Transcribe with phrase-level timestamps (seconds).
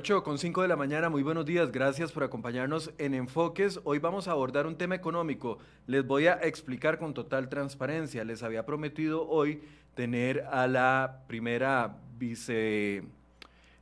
[0.00, 3.80] 8 con 5 de la mañana, muy buenos días, gracias por acompañarnos en Enfoques.
[3.84, 5.58] Hoy vamos a abordar un tema económico.
[5.86, 8.24] Les voy a explicar con total transparencia.
[8.24, 9.60] Les había prometido hoy
[9.94, 13.02] tener a la primera vice,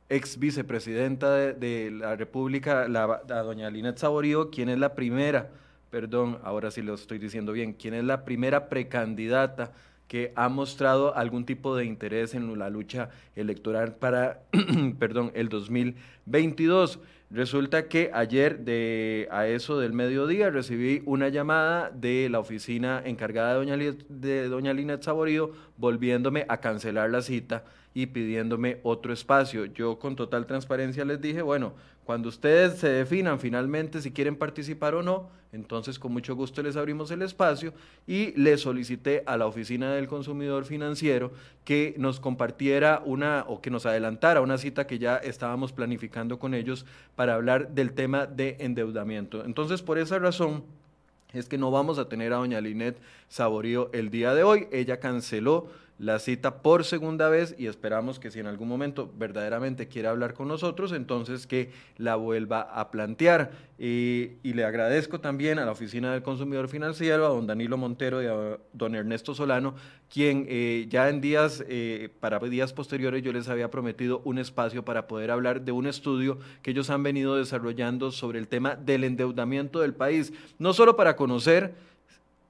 [0.09, 5.51] ex vicepresidenta de, la República, la, doña Linet Saborío, quien es la primera,
[5.89, 9.71] perdón, ahora sí lo estoy diciendo bien, quien es la primera precandidata
[10.09, 14.41] que ha mostrado algún tipo de interés en la lucha electoral para,
[14.99, 16.99] perdón, el 2022.
[17.29, 23.53] Resulta que ayer de, a eso del mediodía recibí una llamada de la oficina encargada
[23.53, 29.65] de doña, de doña Lina Saborío volviéndome a cancelar la cita y pidiéndome otro espacio.
[29.65, 31.73] Yo con total transparencia les dije, bueno,
[32.09, 36.75] cuando ustedes se definan finalmente si quieren participar o no, entonces con mucho gusto les
[36.75, 37.71] abrimos el espacio
[38.07, 41.31] y le solicité a la Oficina del Consumidor Financiero
[41.63, 46.55] que nos compartiera una o que nos adelantara una cita que ya estábamos planificando con
[46.55, 46.83] ellos
[47.15, 49.45] para hablar del tema de endeudamiento.
[49.45, 50.63] Entonces, por esa razón
[51.31, 54.67] es que no vamos a tener a doña Linet Saborío el día de hoy.
[54.71, 55.67] Ella canceló
[55.99, 60.33] la cita por segunda vez y esperamos que si en algún momento verdaderamente quiere hablar
[60.33, 63.51] con nosotros, entonces que la vuelva a plantear.
[63.77, 68.27] y le agradezco también a la Oficina del Consumidor Financiero, a don Danilo Montero y
[68.27, 69.75] a don Ernesto Solano,
[70.11, 74.83] quien eh, ya en días, eh, para días posteriores, yo les había prometido un espacio
[74.83, 79.03] para poder hablar de un estudio que ellos han venido desarrollando sobre el tema del
[79.03, 81.75] endeudamiento del país, no solo para conocer,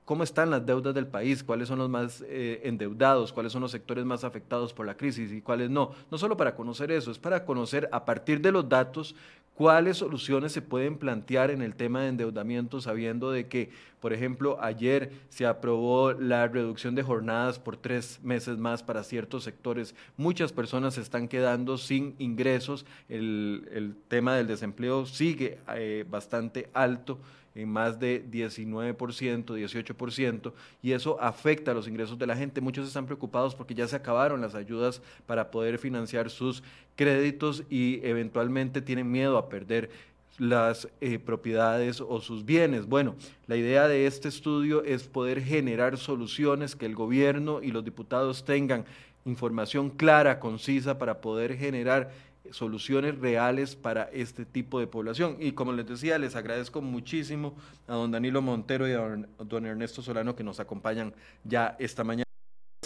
[0.09, 3.69] cómo están las deudas del país, cuáles son los más eh, endeudados, cuáles son los
[3.69, 5.91] sectores más afectados por la crisis y cuáles no.
[6.09, 9.13] No solo para conocer eso, es para conocer a partir de los datos
[9.53, 14.57] cuáles soluciones se pueden plantear en el tema de endeudamiento, sabiendo de que, por ejemplo,
[14.63, 19.93] ayer se aprobó la reducción de jornadas por tres meses más para ciertos sectores.
[20.17, 27.19] Muchas personas se están quedando sin ingresos, el, tema del desempleo sigue eh, bastante alto
[27.61, 32.61] en más de 19%, 18%, y eso afecta a los ingresos de la gente.
[32.61, 36.63] Muchos están preocupados porque ya se acabaron las ayudas para poder financiar sus
[36.95, 39.89] créditos y eventualmente tienen miedo a perder
[40.37, 42.85] las eh, propiedades o sus bienes.
[42.85, 43.15] Bueno,
[43.47, 48.45] la idea de este estudio es poder generar soluciones que el gobierno y los diputados
[48.45, 48.85] tengan
[49.25, 52.11] información clara, concisa, para poder generar
[52.51, 55.37] soluciones reales para este tipo de población.
[55.39, 57.55] Y como les decía, les agradezco muchísimo
[57.87, 62.25] a don Danilo Montero y a don Ernesto Solano que nos acompañan ya esta mañana.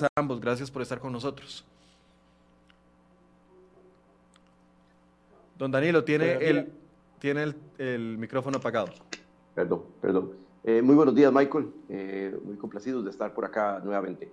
[0.01, 1.65] A ambos, gracias por estar con nosotros.
[5.57, 6.73] Don Danilo, tiene, el,
[7.19, 8.89] tiene el, micrófono apagado.
[9.53, 10.31] Perdón, perdón.
[10.63, 11.71] Eh, muy buenos días, Michael.
[11.89, 14.31] Eh, muy complacidos de estar por acá nuevamente.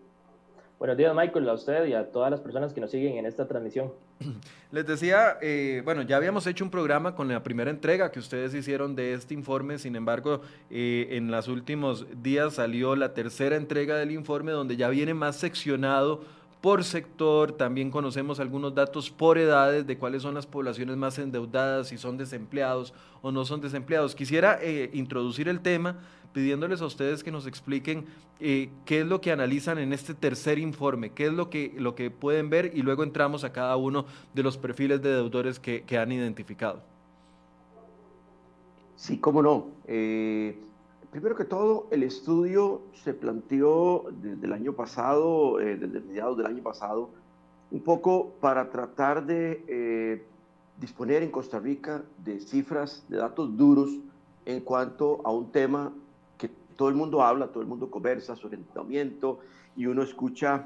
[0.80, 3.46] Buenos días, Michael, a usted y a todas las personas que nos siguen en esta
[3.46, 3.92] transmisión.
[4.72, 8.54] Les decía, eh, bueno, ya habíamos hecho un programa con la primera entrega que ustedes
[8.54, 10.40] hicieron de este informe, sin embargo,
[10.70, 15.36] eh, en los últimos días salió la tercera entrega del informe donde ya viene más
[15.36, 16.22] seccionado
[16.62, 21.88] por sector, también conocemos algunos datos por edades de cuáles son las poblaciones más endeudadas,
[21.88, 24.14] si son desempleados o no son desempleados.
[24.14, 25.98] Quisiera eh, introducir el tema
[26.32, 28.06] pidiéndoles a ustedes que nos expliquen
[28.38, 31.94] eh, qué es lo que analizan en este tercer informe, qué es lo que, lo
[31.94, 35.84] que pueden ver y luego entramos a cada uno de los perfiles de deudores que,
[35.98, 36.82] han identificado.
[38.96, 39.66] Sí, cómo no.
[39.86, 40.58] Eh,
[41.10, 46.46] primero que todo, el estudio se planteó desde el año pasado, eh, desde mediados del
[46.46, 47.10] año pasado,
[47.70, 50.24] un poco para tratar de
[50.80, 53.90] disponer en Costa Rica de cifras, de datos duros
[54.46, 55.92] en cuanto a un tema
[56.80, 59.40] todo el mundo habla, todo el mundo conversa sobre endeudamiento
[59.76, 60.64] y uno escucha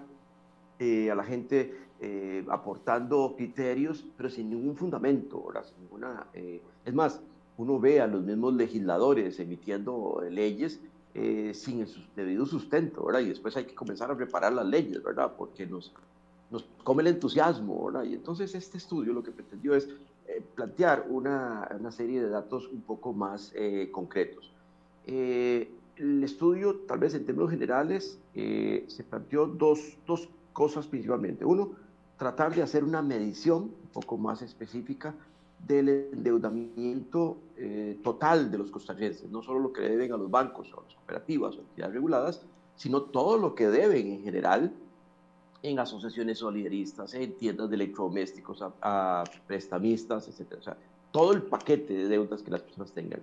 [0.79, 6.95] eh, a la gente eh, aportantando criterios, pero sin ningún fundamento, Sin ninguna, eh, es
[6.95, 7.21] más,
[7.57, 10.81] uno ve a los mismos legisladores emitiendo leyes
[11.53, 13.23] sin el debido sustento, ¿verdad?
[13.23, 15.33] Y después hay que comenzar a preparar las leyes, ¿verdad?
[15.37, 15.93] Porque nos,
[16.49, 18.05] nos come el entusiasmo, ¿verdad?
[18.05, 19.89] Y entonces este estudio lo que pretendió es
[20.55, 23.53] plantear una, una, serie de datos un poco más
[23.91, 24.55] concretos.
[25.07, 31.45] Eh, el estudio, tal vez en términos generales, eh, se planteó dos, dos, cosas principalmente.
[31.45, 31.73] Uno,
[32.17, 35.13] tratar de hacer una medición un poco más específica
[35.67, 40.73] del endeudamiento eh, total de los costarricenses, no solo lo que deben a los bancos
[40.73, 44.73] o a las cooperativas o entidades reguladas, sino todo lo que deben en general
[45.63, 50.57] en asociaciones solidaristas, en tiendas de electrodomésticos, a, prestamistas, etc.
[50.59, 50.77] O sea,
[51.11, 53.23] todo el paquete de deudas que las personas tengan.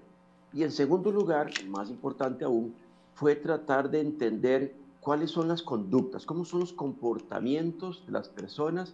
[0.53, 2.73] Y en segundo lugar, más importante aún,
[3.13, 8.93] fue tratar de entender cuáles son las conductas, cómo son los comportamientos de las personas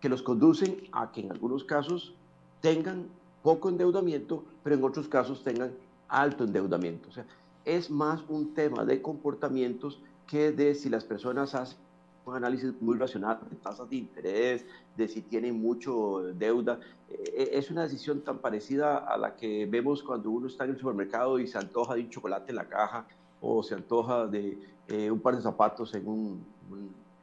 [0.00, 2.14] que los conducen a que en algunos casos
[2.60, 3.06] tengan
[3.42, 5.72] poco endeudamiento, pero en otros casos tengan
[6.08, 7.08] alto endeudamiento.
[7.08, 7.26] O sea,
[7.64, 11.78] es más un tema de comportamientos que de si las personas hacen
[12.26, 14.66] un análisis muy racional de tasas de interés,
[14.96, 16.80] de si tienen mucho deuda.
[17.10, 20.78] Eh, es una decisión tan parecida a la que vemos cuando uno está en el
[20.78, 23.06] supermercado y se antoja de un chocolate en la caja
[23.40, 26.44] o se antoja de eh, un par de zapatos en un,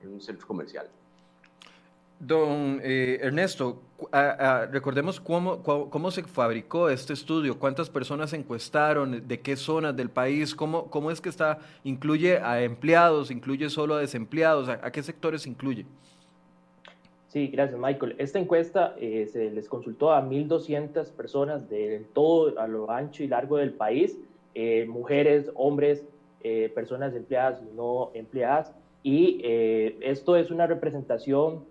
[0.01, 0.87] en un centro comercial.
[2.21, 3.81] Don eh, Ernesto,
[4.69, 10.53] recordemos cómo, cómo, se fabricó este estudio, cuántas personas encuestaron, de qué zonas del país,
[10.53, 15.47] cómo, cómo es que está, incluye a empleados, incluye solo a desempleados, a, qué sectores
[15.47, 15.87] incluye.
[17.29, 18.15] Sí, gracias Michael.
[18.19, 23.27] Esta encuesta eh, se les consultó a 1.200 personas de todo a lo ancho y
[23.27, 24.15] largo del país,
[24.53, 26.03] eh, mujeres, hombres,
[26.73, 28.73] personas empleadas y no empleadas,
[29.03, 29.41] y
[30.01, 31.70] esto es una representación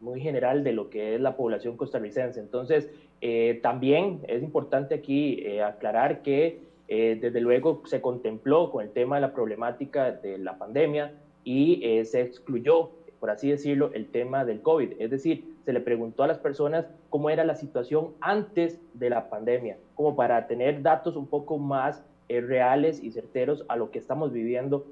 [0.00, 2.38] muy general de lo que es la población costarricense.
[2.38, 2.88] Entonces,
[3.20, 8.90] eh, también es importante aquí eh, aclarar que eh, desde luego se contempló con el
[8.90, 12.90] tema de la problemática de la pandemia y se excluyó,
[13.20, 14.92] por así decirlo, el tema del COVID.
[14.98, 19.28] Es decir, se le preguntó a las personas cómo era la situación antes de la
[19.28, 24.32] pandemia, como para tener datos un poco más reales y certeros a lo que estamos
[24.32, 24.86] viviendo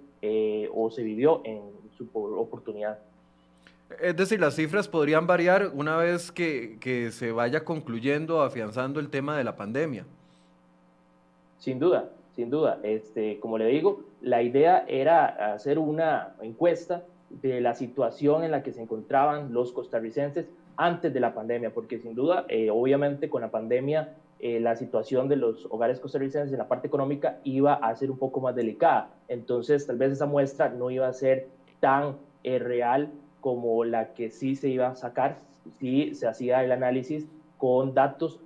[0.74, 1.62] o se vivió en
[1.96, 2.98] su oportunidad.
[4.00, 9.36] Es decir, las cifras podrían variar una vez que, se vaya concluyendo, afianzando el tema
[9.36, 10.04] de la pandemia.
[11.58, 12.80] Sin duda, sin duda.
[12.82, 18.62] Este, como le digo, la idea era hacer una encuesta de la situación en la
[18.62, 20.46] que se encontraban los costarricenses
[20.76, 25.28] antes de la pandemia, porque sin duda, eh, obviamente con la pandemia, eh, la situación
[25.28, 29.10] de los hogares costarricenses en la parte económica iba a ser un poco más delicada.
[29.28, 31.46] Entonces, tal vez esa muestra no iba a ser
[31.78, 33.10] tan eh, real
[33.42, 35.40] como la que sí se iba a sacar
[35.78, 37.26] si se hacía el análisis
[37.58, 38.40] con datos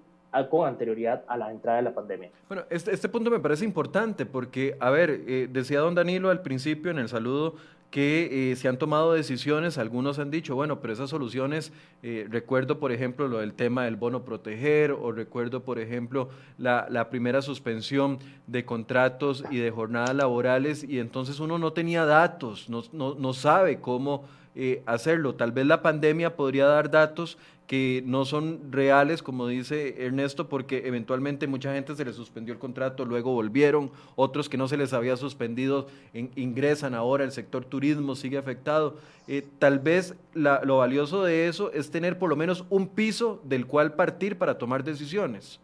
[0.45, 2.31] con anterioridad a la entrada de la pandemia.
[2.49, 6.43] Bueno, este, este punto me parece importante porque, a ver, eh, decía don Danilo al
[6.43, 7.55] principio en el saludo
[7.97, 11.73] que eh, se han tomado decisiones, algunos han dicho, bueno, pero esas soluciones,
[12.03, 16.29] eh, recuerdo por ejemplo lo del tema del bono proteger o recuerdo por ejemplo
[16.59, 22.69] la, primera suspensión de contratos y de jornadas laborales y entonces uno no tenía datos,
[22.69, 24.27] no, no, no sabe cómo
[24.59, 25.35] eh, hacerlo.
[25.35, 30.87] Tal vez la pandemia podría dar datos que no son reales, como dice Ernesto, porque
[30.87, 34.93] eventualmente mucha gente se les suspendió el contrato, luego volvieron, otros que no se les
[34.93, 38.97] había suspendido ingresan ahora, el sector turismo sigue afectado.
[39.29, 43.67] Eh, tal vez lo valioso de eso es tener por lo menos un piso del
[43.67, 45.61] cual partir para tomar decisiones.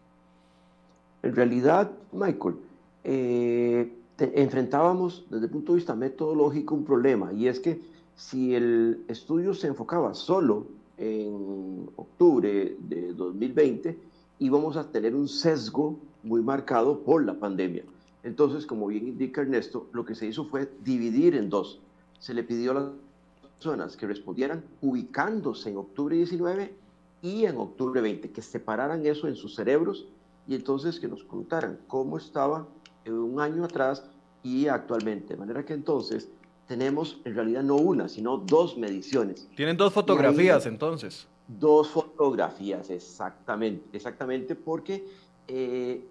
[1.22, 2.56] En realidad, Michael,
[3.04, 7.80] eh, enfrentábamos desde el punto de vista metodológico un problema, y es que
[8.16, 10.66] si el estudio se enfocaba solo
[10.98, 13.98] en octubre de 2020,
[14.38, 17.84] íbamos a tener un sesgo muy marcado por la pandemia.
[18.24, 21.80] Entonces, como bien indica Ernesto, lo que se hizo fue dividir en dos.
[22.22, 22.84] Se le pidió a las
[23.56, 26.72] personas que respondieran ubicándose en octubre 19
[27.20, 30.06] y en octubre 20, que separaran eso en sus cerebros
[30.46, 32.68] y entonces que nos contaran cómo estaba
[33.06, 34.04] un año atrás
[34.44, 35.34] y actualmente.
[35.34, 36.28] De manera que entonces
[36.68, 39.48] tenemos en realidad no una, sino dos mediciones.
[39.56, 41.26] Tienen dos fotografías entonces.
[41.48, 45.04] Dos fotografías, exactamente, exactamente, porque
[45.48, 46.06] eh,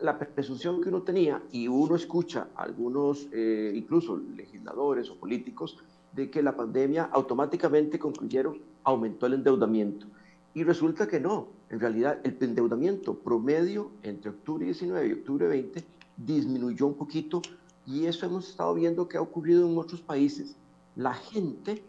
[0.00, 5.78] la, presunción que uno tenía, y uno escucha a algunos, eh, incluso legisladores o políticos,
[6.12, 10.06] de que la pandemia automáticamente concluyeron, aumentó el endeudamiento.
[10.54, 15.84] Y resulta que no, en realidad el endeudamiento promedio entre octubre 19 y octubre 20
[16.16, 17.40] disminuyó un poquito
[17.86, 20.56] y eso hemos estado viendo que ha ocurrido en otros países.
[20.94, 21.82] La gente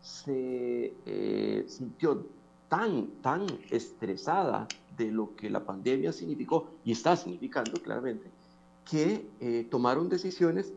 [0.00, 2.26] se eh, sintió
[2.68, 8.30] tan, tan estresada de lo que la pandemia significó y está significando claramente,
[8.88, 10.72] que eh, tomaron decisiones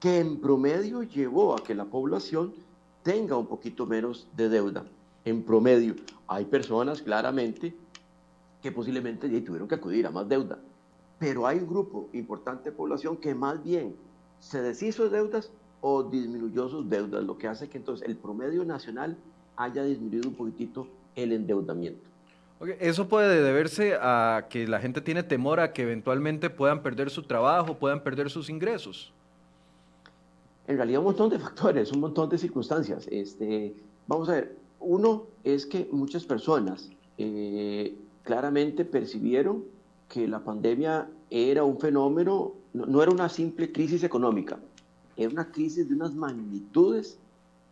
[0.00, 2.54] que en promedio llevó a que la población
[3.02, 4.84] tenga un poquito menos de deuda.
[5.24, 7.74] En promedio, hay personas claramente
[8.62, 10.58] que posiblemente tuvieron que acudir a más deuda,
[11.18, 13.96] pero hay un grupo importante de población que más bien
[14.40, 18.64] se deshizo de deudas o disminuyó sus deudas, lo que hace que entonces el promedio
[18.64, 19.16] nacional
[19.56, 22.07] haya disminuido un poquitito el endeudamiento.
[22.80, 27.22] Eso puede deberse a que la gente tiene temor a que eventualmente puedan perder su
[27.22, 29.12] trabajo, puedan perder sus ingresos.
[30.66, 33.06] En realidad un montón de factores, un montón de circunstancias.
[33.10, 33.74] Este,
[34.08, 39.64] vamos a ver, uno es que muchas personas eh, claramente percibieron
[40.08, 44.58] que la pandemia era un fenómeno, no, era una simple crisis económica,
[45.16, 47.18] era una crisis de unas magnitudes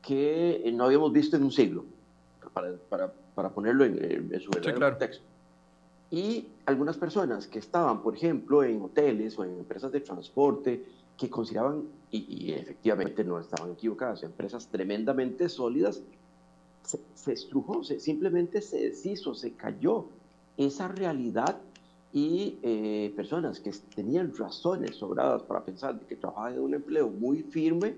[0.00, 1.84] que no habíamos visto en un siglo.
[2.88, 5.22] Para para ponerlo en, su verdadero contexto.
[6.10, 10.84] Y algunas personas que estaban, por ejemplo, en hoteles o en empresas de transporte,
[11.18, 16.02] que consideraban, y, efectivamente no estaban equivocadas, empresas tremendamente sólidas,
[16.82, 20.06] se, estrujó, se, simplemente se deshizo, se cayó
[20.56, 21.58] esa realidad
[22.12, 27.42] y eh, personas que tenían razones sobradas para pensar que trabajaban en un empleo muy
[27.42, 27.96] firme,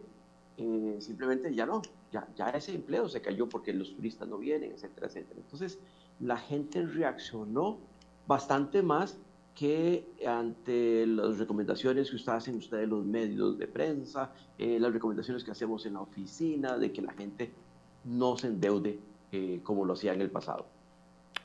[0.57, 4.73] eh, simplemente ya no, ya, ya ese empleo se cayó porque los turistas no vienen,
[4.73, 5.41] etcétera, etcétera.
[5.41, 5.79] Entonces,
[6.21, 7.79] la gente reaccionó
[8.27, 9.19] bastante más
[9.55, 15.43] que ante las recomendaciones que ustedes hacen ustedes los medios de prensa, eh, las recomendaciones
[15.43, 17.53] que hacemos en la oficina, de que la gente
[18.05, 19.01] no se endeude
[19.63, 20.78] como lo hacía en el pasado.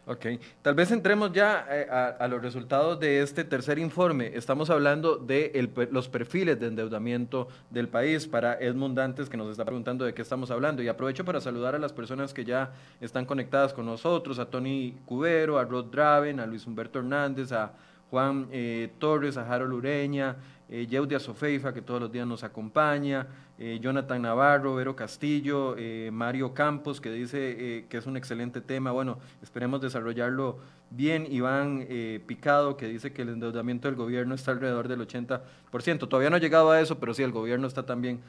[0.05, 0.25] Ok,
[0.62, 4.31] tal vez entremos ya eh, a, los resultados de este tercer informe.
[4.36, 9.63] Estamos hablando de los perfiles de endeudamiento del país para Edmund Dantes, que nos está
[9.63, 10.83] preguntando de qué estamos hablando.
[10.83, 14.93] Y aprovecho para saludar a las personas que ya están conectadas con nosotros, a Tony
[15.05, 17.72] Cubero, a Rod Draven, a Luis Humberto Hernández, a
[18.12, 20.36] Juan eh, Torres, a Harold Ureña,
[20.67, 23.25] eh, Yeudia Sofeifa, que todos los días nos acompaña,
[23.60, 28.91] eh, Jonathan Navarro, Vero Castillo, eh, Mario Campos, que dice que es un excelente tema.
[28.91, 30.57] Bueno, esperemos desarrollarlo
[30.89, 31.27] bien.
[31.29, 31.88] Iván
[32.25, 36.07] Picado, que dice que el endeudamiento del gobierno está alrededor del 80%.
[36.07, 38.22] Todavía no ha llegado a eso, pero sí, el gobierno está también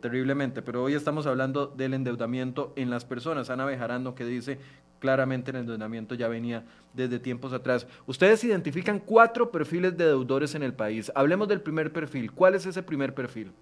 [0.00, 0.62] terriblemente.
[0.62, 3.50] Pero hoy estamos hablando del endeudamiento en las personas.
[3.50, 4.58] Ana Bejarano, que dice
[4.98, 7.86] claramente el endeudamiento ya venía desde tiempos atrás.
[8.06, 11.12] Ustedes identifican cuatro perfiles de deudores en el país.
[11.14, 12.32] Hablemos del primer perfil.
[12.32, 13.52] ¿Cuál es ese primer perfil?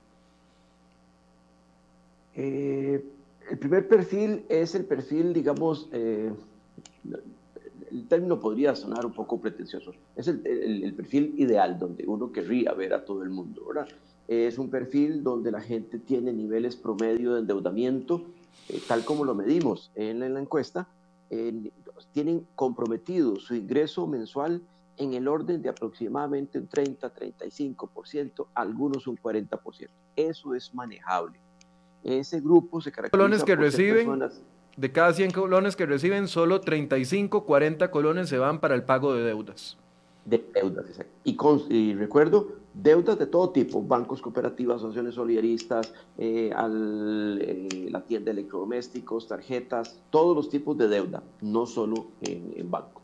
[2.36, 3.02] Eh,
[3.50, 6.30] el primer perfil es el perfil, digamos, eh,
[7.90, 9.92] el término podría sonar un poco pretencioso.
[10.14, 13.88] Es el, perfil ideal donde uno querría ver a todo el mundo, ¿verdad?
[14.28, 18.24] Es un perfil donde la gente tiene niveles promedio de endeudamiento,
[18.68, 20.88] eh, tal como lo medimos en la encuesta,
[22.12, 24.62] tienen comprometido su ingreso mensual
[24.96, 29.88] en el orden de aproximadamente un 30, 35%, algunos un 40%.
[30.14, 31.38] Eso es manejable.
[32.06, 34.22] Ese grupo se caracteriza colones que reciben,
[34.76, 39.12] De cada 100 colones que reciben, solo 35, 40 colones se van para el pago
[39.12, 39.76] de deudas.
[40.24, 41.12] De deudas, exacto.
[41.24, 41.36] Y,
[41.68, 48.40] y recuerdo, deudas de todo tipo, bancos, cooperativas, asociaciones solidaristas, eh, eh, la tienda de
[48.40, 53.02] electrodomésticos, tarjetas, todos los tipos de deuda, no solo en, bancos.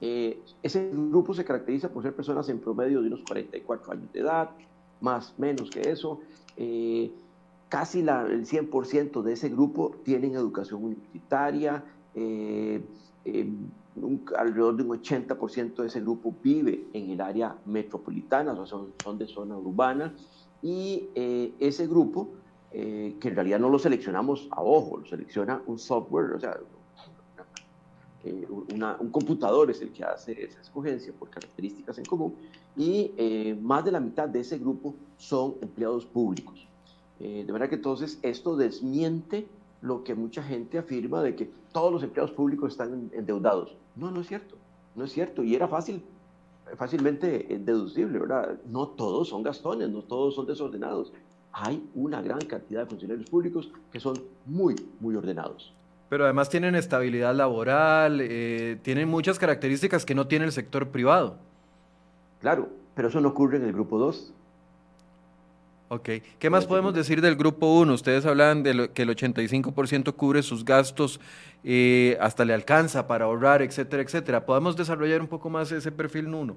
[0.00, 4.18] Eh, ese grupo se caracteriza por ser personas en promedio de unos 44 años de
[4.18, 4.50] edad,
[5.00, 6.18] más menos que eso.
[7.72, 8.06] Casi el
[8.46, 11.82] 100% de ese grupo tienen educación universitaria
[14.36, 19.18] alrededor de un 80% de ese grupo vive en el área metropolitana, o sea, son,
[19.18, 20.14] de zona urbana,
[20.60, 22.28] y eh, ese grupo,
[22.72, 26.58] eh, que en realidad no lo seleccionamos a ojo, lo selecciona un software, o sea,
[28.24, 32.34] eh, un computador es el que hace esa escogencia por características en común,
[32.76, 36.68] y más de la mitad de ese grupo son empleados públicos.
[37.22, 39.46] De manera que entonces esto desmiente
[39.82, 43.76] lo que mucha gente afirma de que todos los empleados públicos están endeudados.
[43.96, 44.56] No, no es cierto,
[44.94, 45.42] no es cierto.
[45.42, 46.02] Y era fácil,
[46.76, 48.58] fácilmente eh, deducible, ¿verdad?
[48.70, 51.12] No todos son gastones, no todos son desordenados.
[51.52, 54.14] Hay una gran cantidad de funcionarios públicos que son
[54.46, 55.74] muy, muy ordenados.
[56.08, 61.36] Pero además tienen estabilidad laboral, eh, tienen muchas características que no tiene el sector privado.
[62.40, 64.32] Claro, pero eso no ocurre en el grupo 2.
[65.92, 66.08] Ok.
[66.38, 67.92] ¿Qué más podemos decir del grupo 1?
[67.92, 71.20] Ustedes hablan de que el 85% cubre sus gastos,
[71.64, 74.46] eh, hasta le alcanza para ahorrar, etcétera, etcétera.
[74.46, 76.56] ¿Podemos desarrollar un poco más ese perfil 1?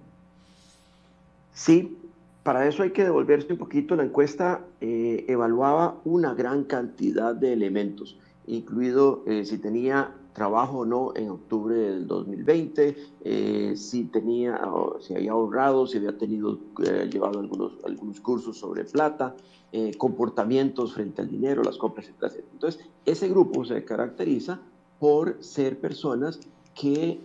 [1.54, 1.98] Sí,
[2.44, 3.98] para eso hay que devolverse un poquito.
[3.98, 10.86] La encuesta eh, evaluaba una gran cantidad de elementos, incluido eh, si tenía trabajo o
[10.86, 14.60] no en octubre del 2020, eh, si tenía,
[15.00, 19.34] si había ahorrado, si había tenido, eh, llevado algunos, algunos cursos sobre plata,
[19.72, 22.44] eh, comportamientos frente al dinero, las compras, etc.
[22.52, 24.60] Entonces, ese grupo se caracteriza
[25.00, 26.42] por ser personas
[26.76, 27.22] que,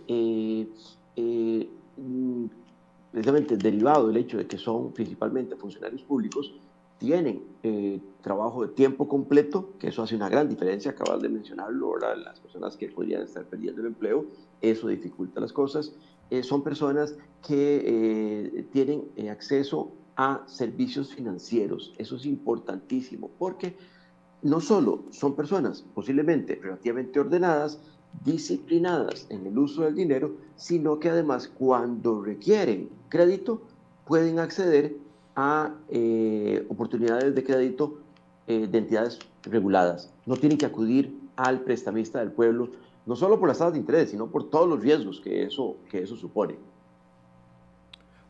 [1.97, 2.45] mm,
[3.11, 6.53] precisamente derivado del hecho de que son principalmente funcionarios públicos,
[7.01, 11.87] tienen eh, trabajo de tiempo completo, que eso hace una gran diferencia, acabas de mencionarlo,
[11.87, 14.27] ahora las personas que podrían estar perdiendo el empleo,
[14.61, 15.93] eso dificulta las cosas.
[16.29, 23.75] Eh, son personas que eh, tienen acceso a servicios financieros, eso es importantísimo, porque
[24.43, 27.79] no solo son personas posiblemente relativamente ordenadas,
[28.23, 33.63] disciplinadas en el uso del dinero, sino que además cuando requieren crédito
[34.05, 34.95] pueden acceder
[35.35, 37.99] a eh, oportunidades de crédito
[38.47, 40.13] eh, de entidades reguladas.
[40.25, 42.69] No tienen que acudir al prestamista del pueblo,
[43.05, 46.03] no solo por las tasas de interés, sino por todos los riesgos que eso, que
[46.03, 46.55] eso supone.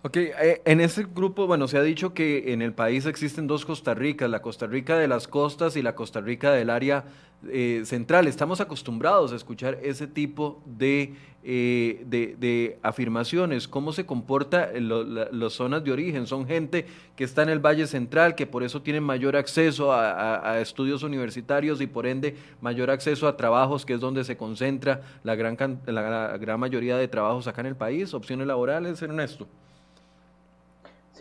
[0.04, 3.66] Ok, eh, en ese grupo, bueno, se ha dicho que en el país existen dos
[3.66, 7.06] Costa Ricas, la Costa Rica de las costas y la Costa Rica del área
[7.48, 8.26] eh, central.
[8.26, 13.68] Estamos acostumbrados a escuchar ese tipo de, eh, de, afirmaciones.
[13.68, 16.26] ¿Cómo se comporta las zonas de origen?
[16.26, 20.60] Son gente que está en el Valle Central, que por eso tienen mayor acceso a,
[20.62, 25.36] estudios universitarios y por ende mayor acceso a trabajos, que es donde se concentra la
[25.36, 29.48] gran, la gran mayoría de trabajos acá en el país, opciones laborales, Ernesto.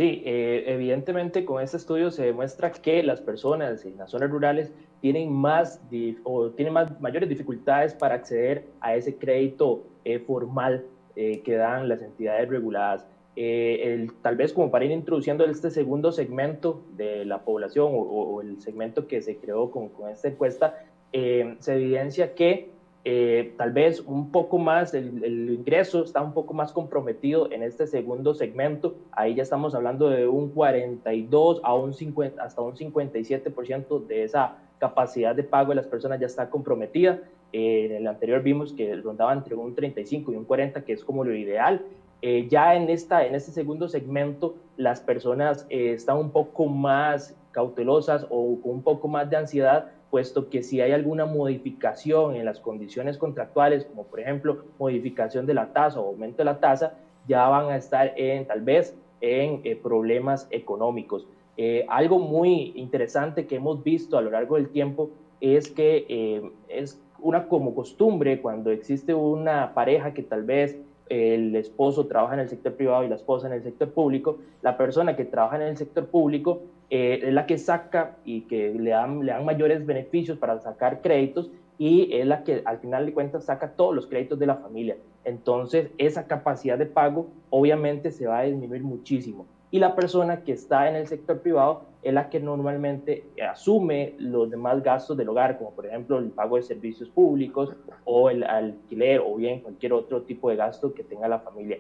[0.01, 4.73] Sí, eh, evidentemente con este estudio se demuestra que las personas en las zonas rurales
[5.03, 5.79] tienen más
[6.25, 11.87] o tienen más, mayores dificultades para acceder a ese crédito eh, formal eh, que dan
[11.91, 13.05] las entidades reguladas.
[13.37, 18.59] El, tal vez como para ir introduciendo este segundo segmento de la población o, el
[18.63, 22.71] segmento que se creó con, con esta encuesta, se evidencia que
[23.03, 27.87] eh, tal vez un poco más, el, ingreso está un poco más comprometido en este
[27.87, 28.97] segundo segmento.
[29.13, 34.59] Ahí ya estamos hablando de un 42 a un 50, hasta un 57% de esa
[34.79, 37.21] capacidad de pago de las personas ya está comprometida.
[37.53, 41.03] Eh, en el anterior vimos que rondaba entre un 35 y un 40, que es
[41.03, 41.83] como lo ideal.
[42.23, 48.27] Eh, ya en, esta, en este segundo segmento, las personas están un poco más cautelosas
[48.29, 52.61] o con un poco más de ansiedad puesto que si hay alguna modificación en las
[52.61, 56.95] condiciones contractuales, como por ejemplo modificación de la tasa o aumento de la tasa,
[57.29, 61.27] ya van a estar en tal vez en eh, problemas económicos.
[61.57, 66.51] Eh, algo muy interesante que hemos visto a lo largo del tiempo es que eh,
[66.69, 72.41] es una como costumbre cuando existe una pareja que tal vez el esposo trabaja en
[72.41, 75.63] el sector privado y la esposa en el sector público, la persona que trabaja en
[75.63, 79.87] el sector público eh, es la que saca y que le dan, le dan mayores
[79.87, 84.07] beneficios para sacar créditos y es la que al final de cuentas saca todos los
[84.07, 84.97] créditos de la familia.
[85.25, 89.47] Entonces, esa capacidad de pago obviamente se va a disminuir muchísimo.
[89.71, 94.51] Y la persona que está en el sector privado es la que normalmente asume los
[94.51, 97.73] demás gastos del hogar, como por ejemplo el pago de servicios públicos
[98.05, 101.79] o el alquiler o bien cualquier otro tipo de gasto que tenga la familia.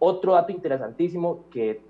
[0.00, 1.80] Otro dato interesantísimo que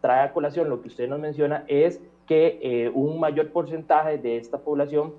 [0.00, 4.36] trae a colación lo que usted nos menciona es que eh, un mayor porcentaje de
[4.36, 5.14] esta población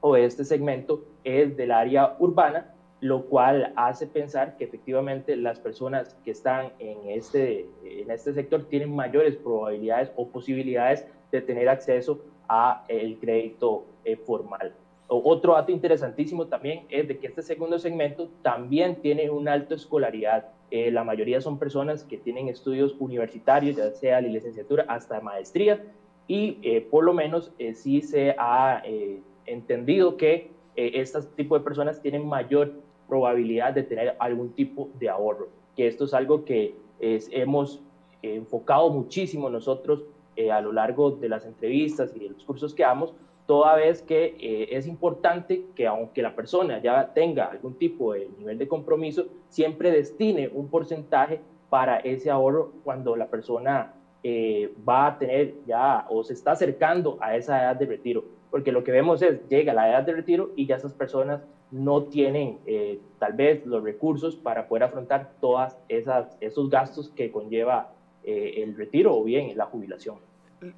[0.00, 5.58] o de este segmento es del área urbana, lo cual hace pensar que efectivamente las
[5.58, 11.68] personas que están en este, en este sector tienen mayores probabilidades o posibilidades de tener
[11.68, 14.74] acceso a el crédito eh, formal.
[15.08, 20.48] Otro dato interesantísimo también es de que este segundo segmento también tiene una alta escolaridad.
[20.70, 25.84] Eh, la mayoría son personas que tienen estudios universitarios, ya sea la licenciatura hasta maestría,
[26.28, 31.62] y eh, por lo menos eh, sí se ha eh, entendido que este tipo de
[31.62, 32.72] personas tienen mayor
[33.06, 37.82] probabilidad de tener algún tipo de ahorro, que esto es algo que hemos
[38.22, 40.02] enfocado muchísimo nosotros
[40.50, 43.12] a lo largo de las entrevistas y de los cursos que damos,
[43.44, 44.34] toda vez que
[44.70, 49.90] es importante que aunque la persona ya tenga algún tipo de nivel de compromiso, siempre
[49.90, 56.22] destine un porcentaje para ese ahorro cuando la persona eh, va a tener ya o
[56.22, 59.90] se está acercando a esa edad de retiro, porque lo que vemos es, llega la
[59.90, 64.68] edad de retiro y ya esas personas no tienen eh, tal vez los recursos para
[64.68, 70.16] poder afrontar todas esas esos gastos que conlleva eh, el retiro o bien la jubilación.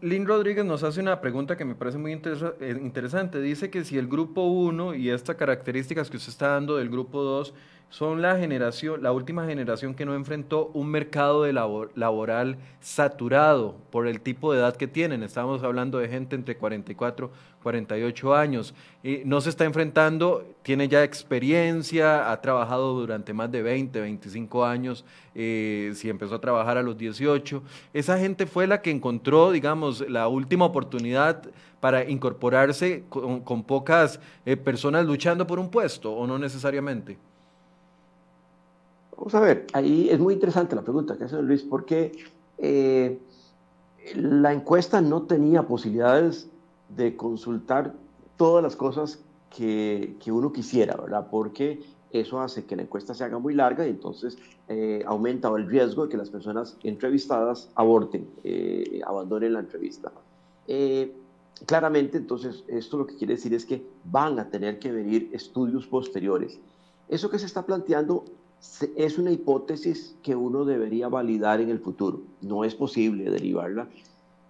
[0.00, 3.42] Lynn Rodríguez nos hace una pregunta que me parece muy interesante.
[3.42, 7.22] Dice que si el grupo 1 y estas características que usted está dando del grupo
[7.22, 7.52] 2
[7.94, 14.08] son la generación, la última generación que no enfrentó un mercado de laboral saturado por
[14.08, 15.22] el tipo de edad que tienen.
[15.22, 17.30] Estamos hablando de gente entre 44
[17.62, 18.74] 48 años.
[19.04, 24.64] y no se está enfrentando, tiene ya experiencia, ha trabajado durante más de 20, 25
[24.64, 25.04] años,
[25.36, 27.62] eh, si empezó a trabajar a los 18.
[27.92, 34.56] Esa gente fue la que encontró, digamos, la última oportunidad para incorporarse con, pocas eh,
[34.56, 37.18] personas luchando por un puesto, o no necesariamente.
[39.16, 42.12] Vamos a ver, ahí es muy interesante la pregunta que hace Luis, porque
[42.58, 43.18] eh,
[44.16, 46.48] la encuesta no tenía posibilidades
[46.88, 47.94] de consultar
[48.36, 51.28] todas las cosas que, que, uno quisiera, ¿verdad?
[51.30, 54.36] Porque eso hace que la encuesta se haga muy larga y entonces
[54.68, 60.10] eh, aumenta el riesgo de que las personas entrevistadas aborten, eh, abandonen la entrevista.
[61.66, 65.86] claramente, entonces, esto lo que quiere decir es que van a tener que venir estudios
[65.86, 66.58] posteriores.
[67.08, 68.24] Eso que se está planteando
[68.96, 72.22] es una hipótesis que uno debería validar en el futuro.
[72.40, 73.88] No es posible derivarla.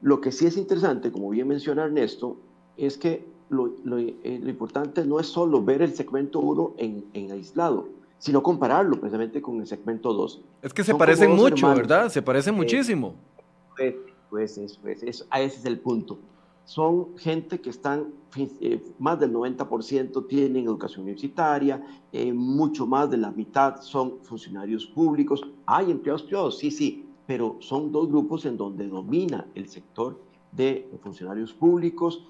[0.00, 2.37] Lo que sí es interesante, como bien menciona Ernesto,
[2.77, 7.31] es que lo, eh, lo, importante no es solo ver el segmento 1 en, en,
[7.33, 10.40] aislado, sino compararlo precisamente con el segmento 2.
[10.62, 12.09] Es que se parecen mucho, ¿verdad?
[12.09, 13.14] Se parecen muchísimo.
[13.77, 13.94] Pues,
[14.31, 16.18] pues, pues eso, ese es el punto.
[16.64, 23.18] Son gente que están, eh, más del 90% tienen educación universitaria, eh, mucho más de
[23.18, 25.42] la mitad son funcionarios públicos.
[25.66, 30.18] Hay empleados privados, sí, sí, pero son dos grupos en donde domina el sector
[30.53, 32.27] de funcionarios públicos.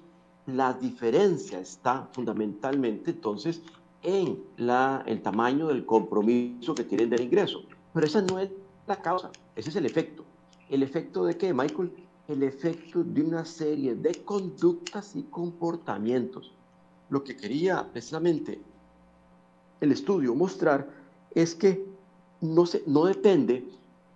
[0.47, 3.61] La diferencia está fundamentalmente entonces
[4.03, 7.63] en la, el tamaño del compromiso que tienen del ingreso.
[7.93, 8.51] Pero esa no es
[8.85, 10.23] la causa, ese es el efecto.
[10.69, 11.91] ¿El efecto de qué, Michael?
[12.27, 16.53] El efecto de una serie de conductas y comportamientos.
[17.09, 18.59] Lo que quería precisamente
[19.81, 20.89] el estudio mostrar
[21.33, 21.85] es que
[22.41, 23.65] no, se, no depende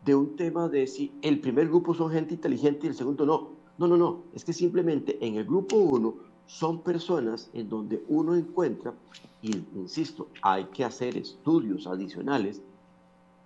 [0.05, 3.49] de un tema de si el primer grupo son gente inteligente y el segundo no.
[3.77, 4.23] No, no, no.
[4.33, 6.15] Es que simplemente en el grupo 1
[6.47, 8.93] son personas en donde uno encuentra,
[9.41, 12.61] y insisto, hay que hacer estudios adicionales,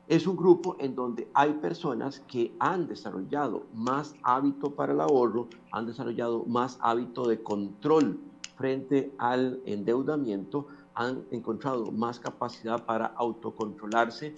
[0.08, 5.48] es un grupo en donde hay personas que han desarrollado más hábito para el ahorro,
[5.72, 8.20] han desarrollado más hábito de control
[8.58, 14.36] frente al endeudamiento, han encontrado más capacidad para autocontrolarse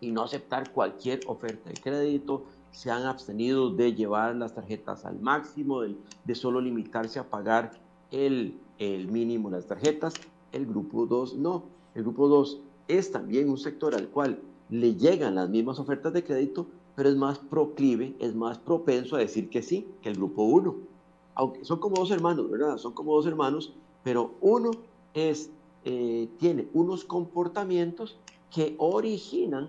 [0.00, 5.20] y no aceptar cualquier oferta de crédito, se han abstenido de llevar las tarjetas al
[5.20, 7.72] máximo, de, de solo limitarse a pagar
[8.10, 10.14] el, el mínimo las tarjetas.
[10.52, 11.64] El grupo 2 no.
[11.94, 16.24] El grupo 2 es también un sector al cual le llegan las mismas ofertas de
[16.24, 20.42] crédito, pero es más proclive, es más propenso a decir que sí que el grupo
[20.42, 20.74] 1.
[21.34, 22.76] Aunque son como dos hermanos, ¿verdad?
[22.78, 24.72] Son como dos hermanos, pero uno
[25.14, 25.50] es,
[25.84, 28.18] eh, tiene unos comportamientos
[28.50, 29.68] que originan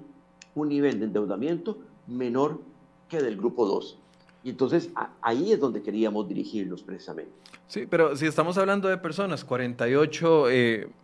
[0.55, 2.59] un nivel de endeudamiento menor
[3.07, 3.97] que del grupo 2.
[4.43, 4.89] Y entonces
[5.21, 7.31] ahí es donde queríamos dirigirnos precisamente.
[7.67, 10.45] Sí, pero si estamos hablando de personas, 48,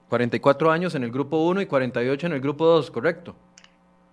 [0.10, 3.36] 44 eh, años en el grupo 1 y 48 en el grupo 2, ¿correcto?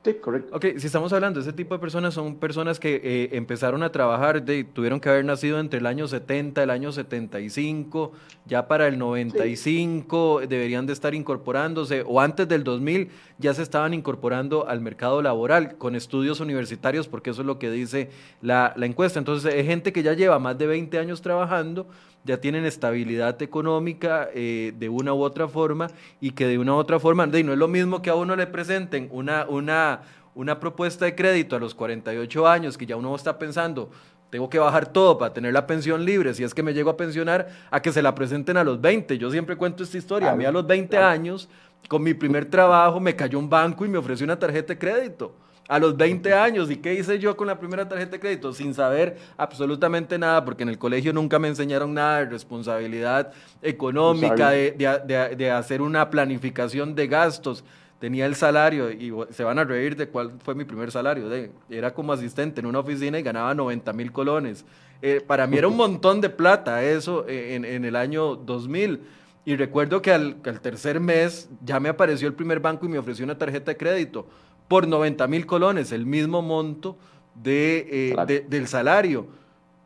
[0.05, 0.57] Sí, correcto.
[0.57, 3.93] Ok, si estamos hablando de ese tipo de personas, son personas que eh, empezaron a
[3.93, 8.11] trabajar, de, tuvieron que haber nacido entre el año 70, el año 75,
[8.45, 13.95] ya para el 95 deberían de estar incorporándose, o antes del 2000 ya se estaban
[13.95, 18.11] incorporando al mercado laboral con estudios universitarios, porque eso es lo que dice
[18.41, 19.21] la, la encuesta.
[19.21, 21.87] Entonces, es gente que ya lleva más de 20 años trabajando,
[22.25, 25.89] ya tienen estabilidad económica eh, de una u otra forma
[26.21, 28.37] y que de una u otra forma, de, no es lo mismo que a uno
[28.37, 30.03] le presenten una, una,
[30.35, 33.91] una propuesta de crédito a los 48 años, que ya uno está pensando,
[34.31, 36.97] tengo que bajar todo para tener la pensión libre, si es que me llego a
[36.97, 39.19] pensionar, a que se la presenten a los 20.
[39.19, 41.49] Yo siempre cuento esta historia, a mí a los 20 años,
[41.89, 45.35] con mi primer trabajo, me cayó un banco y me ofreció una tarjeta de crédito
[45.73, 46.71] a los 20 años.
[46.71, 48.53] ¿Y qué hice yo con la primera tarjeta de crédito?
[48.53, 53.33] Sin saber absolutamente nada, porque en el colegio nunca me enseñaron nada de responsabilidad
[53.63, 57.65] económica, de, hacer una planificación de gastos.
[57.99, 61.27] Tenía el salario y se van a reír de cuál fue mi primer salario.
[61.71, 64.67] era como asistente en una oficina y ganaba 90 mil colones.
[65.01, 69.01] Eh, para mí era un montón de plata eso eh, en, el año 2000.
[69.47, 72.99] Y recuerdo que al, al tercer mes ya me apareció el primer banco y me
[72.99, 74.27] ofreció una tarjeta de crédito
[74.73, 76.97] por 90 mil colones, el mismo monto
[77.35, 79.27] de, eh, del salario.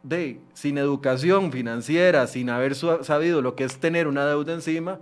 [0.04, 5.00] De, sin educación financiera, sin haber sabido lo que es tener una deuda encima,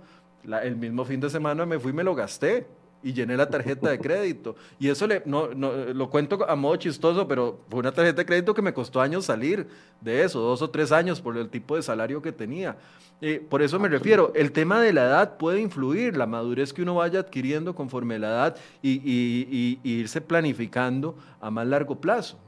[0.63, 2.65] el mismo fin de semana me fui y me lo gasté
[3.05, 4.55] y llené la tarjeta de crédito.
[4.79, 8.25] Y eso le, no, no, lo cuento a modo chistoso, pero fue una tarjeta de
[8.25, 9.67] crédito que me costó años salir
[10.01, 12.77] de eso, dos o tres años por el tipo de salario que tenía.
[13.21, 16.81] Eh, por eso me refiero, el tema de la edad puede influir, la madurez que
[16.81, 22.39] uno vaya adquiriendo conforme la edad y, irse planificando a más largo plazo.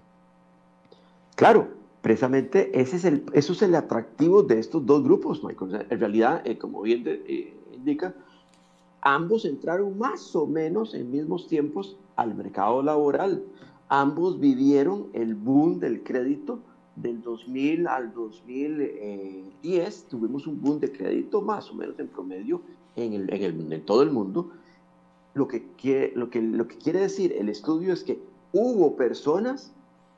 [1.36, 1.68] Claro,
[2.02, 5.86] precisamente ese es el, eso es el atractivo de estos dos grupos, Michael.
[5.88, 8.16] en realidad, eh, como bien eh, indica,
[9.02, 13.44] Ambos entraron más o menos en mismos tiempos al mercado laboral.
[13.90, 16.60] Ambos vivieron el boom del crédito
[16.96, 20.04] del 2000 al 2010.
[20.10, 22.62] Tuvimos un boom de crédito más o menos en promedio
[22.96, 24.52] en, el, en, en todo el mundo.
[25.34, 28.20] Lo que, quiere, lo, que, lo que quiere decir el estudio es que
[28.52, 29.72] hubo personas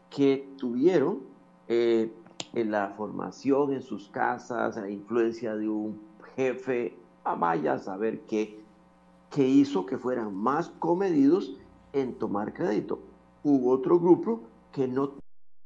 [0.09, 1.19] que tuvieron
[1.67, 2.11] eh,
[2.53, 5.99] en la formación en sus casas, la influencia de un
[6.35, 8.58] jefe, a vaya a saber qué,
[9.29, 11.57] que hizo que fueran más comedidos
[11.93, 12.99] en tomar crédito.
[13.43, 15.13] Hubo otro grupo que no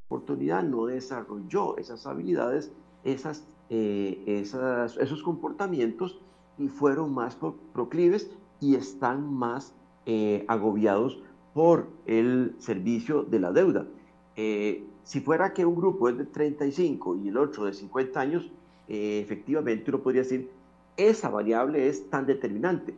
[0.07, 2.71] oportunidad, no desarrolló esas habilidades,
[3.03, 6.19] esas, eh, esos comportamientos
[6.57, 7.37] y fueron más
[7.73, 9.73] proclives y están más
[10.05, 11.19] eh, agobiados
[11.53, 13.87] por el servicio de la deuda.
[14.35, 18.51] Eh, si fuera que un grupo es de 35 y el otro de 50 años,
[18.87, 20.51] efectivamente uno podría decir,
[20.95, 22.93] esa variable es tan determinante.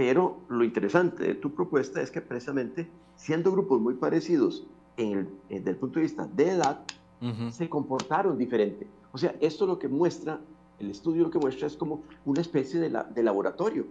[0.00, 5.28] Pero lo interesante de tu propuesta es que precisamente siendo grupos muy parecidos en el,
[5.50, 6.80] desde el punto de vista de edad,
[7.50, 8.86] se comportaron diferente.
[9.12, 10.40] O sea, esto lo que muestra,
[10.78, 13.84] el estudio lo que muestra es como una especie de, la, de laboratorio.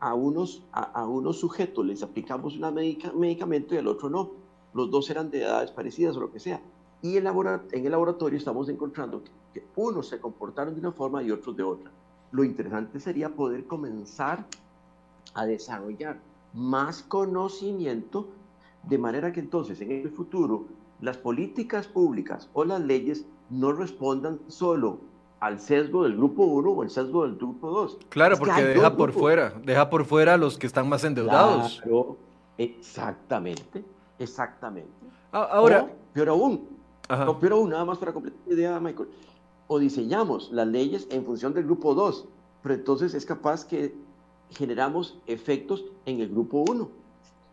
[0.00, 2.74] A unos, a, unos sujetos les aplicamos un
[3.20, 4.32] medicamento y al otro no.
[4.74, 6.60] Los dos eran de edades parecidas o lo que sea.
[7.02, 11.22] Y en, en el laboratorio estamos encontrando que, que unos se comportaron de una forma
[11.22, 11.92] y otros de otra.
[12.32, 14.44] Lo interesante sería poder comenzar
[15.34, 16.18] a desarrollar
[16.52, 18.28] más conocimiento
[18.82, 20.66] de manera que entonces en el futuro
[21.00, 24.98] las políticas públicas o las leyes no respondan solo
[25.40, 27.98] al sesgo del grupo 1 o el sesgo del grupo 2.
[28.08, 31.80] Claro, porque deja por fuera, deja por fuera a los que están más endeudados.
[31.82, 32.16] Claro,
[32.58, 33.84] exactamente,
[34.20, 34.88] exactamente.
[35.32, 36.68] Ahora, pero aún,
[37.40, 39.08] pero aún, nada más para completar la idea, Michael,
[39.66, 42.28] o diseñamos las leyes en función del grupo 2,
[42.62, 43.94] pero entonces es capaz que
[44.56, 46.88] generamos efectos en el grupo 1.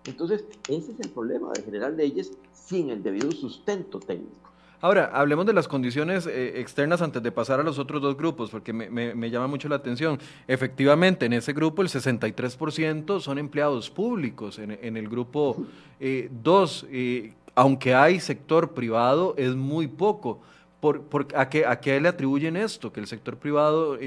[0.06, 4.50] Entonces, ese es el problema de generar leyes sin el debido sustento técnico.
[4.82, 8.50] Ahora, hablemos de las condiciones eh, externas antes de pasar a los otros dos grupos,
[8.50, 10.20] porque me, llama mucho la atención.
[10.48, 14.58] Efectivamente, en ese grupo el 63% son empleados públicos.
[14.58, 15.66] En, el grupo
[16.00, 20.40] 2, eh, eh, aunque hay sector privado, es muy poco.
[20.80, 22.94] Por, a, qué, ¿A qué le atribuyen esto?
[22.94, 23.98] Que el sector privado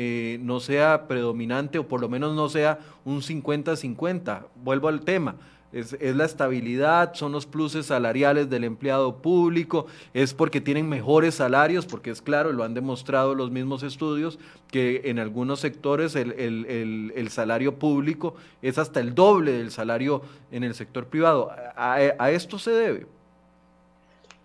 [0.41, 4.47] no sea predominante o por lo menos no sea un 50-50.
[4.63, 5.37] Vuelvo al tema
[5.73, 11.87] es, la estabilidad, son los pluses salariales del empleado público, es porque tienen mejores salarios,
[11.87, 17.79] porque es claro, lo han demostrado los mismos estudios, que en algunos sectores el, salario
[17.79, 21.51] público es hasta el doble del salario en el sector privado.
[21.77, 23.07] ¿A, esto se debe?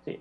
[0.06, 0.20] Sí.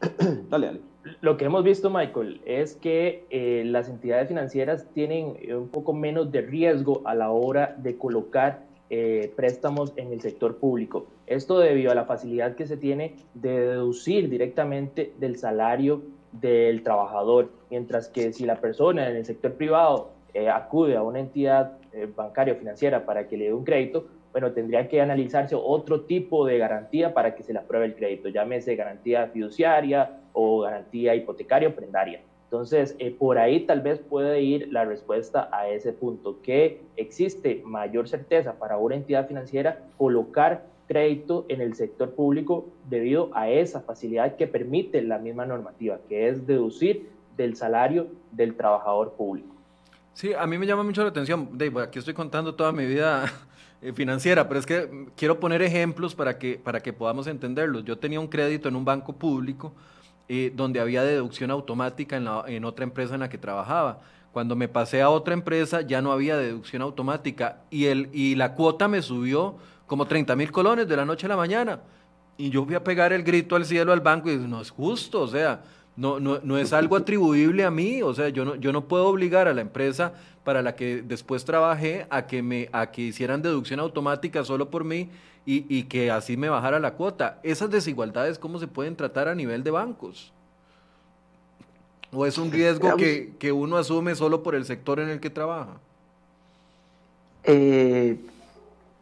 [0.50, 0.89] dale, dale.
[1.20, 6.30] Lo que hemos visto, Michael, es que eh, las entidades financieras tienen un poco menos
[6.30, 11.06] de riesgo a la hora de colocar eh, préstamos en el sector público.
[11.28, 17.52] Esto debido a la facilidad que se tiene de deducir directamente del salario del trabajador,
[17.70, 22.08] mientras que si la persona en el sector privado eh, acude a una entidad eh,
[22.12, 26.44] bancaria o financiera para que le dé un crédito, bueno, tendría que analizarse otro tipo
[26.44, 31.68] de garantía para que se le apruebe el crédito, llámese garantía fiduciaria o garantía hipotecaria
[31.68, 32.20] o prendaria.
[32.44, 37.62] Entonces, eh, por ahí tal vez puede ir la respuesta a ese punto, que existe
[37.64, 43.80] mayor certeza para una entidad financiera colocar crédito en el sector público debido a esa
[43.80, 49.54] facilidad que permite la misma normativa, que es deducir del salario del trabajador público.
[50.14, 53.26] Sí, a mí me llama mucho la atención, Dave, aquí estoy contando toda mi vida
[53.82, 57.84] eh, financiera, pero es que quiero poner ejemplos para que, para que podamos entenderlos.
[57.84, 59.72] Yo tenía un crédito en un banco público,
[60.32, 63.98] eh, donde había deducción automática en, otra empresa en la que trabajaba.
[64.30, 68.54] Cuando me pasé a otra empresa ya no había deducción automática y, el, y la
[68.54, 69.56] cuota me subió
[69.88, 71.80] como 30 mil colones de la noche a la mañana.
[72.36, 74.70] Y yo fui a pegar el grito al cielo al banco y dije, no es
[74.70, 75.64] justo, o sea,
[75.96, 79.08] no, no, no es algo atribuible a mí, o sea, yo no, yo no puedo
[79.08, 80.12] obligar a la empresa
[80.44, 84.84] para la que después trabajé a que, me, a que hicieran deducción automática solo por
[84.84, 85.10] mí
[85.46, 87.40] y, que así me bajara la cuota.
[87.42, 90.32] Esas desigualdades, ¿cómo se pueden tratar a nivel de bancos?
[92.12, 95.80] ¿O es un riesgo que, uno asume solo por el sector en el que trabaja?
[97.44, 98.20] Eh,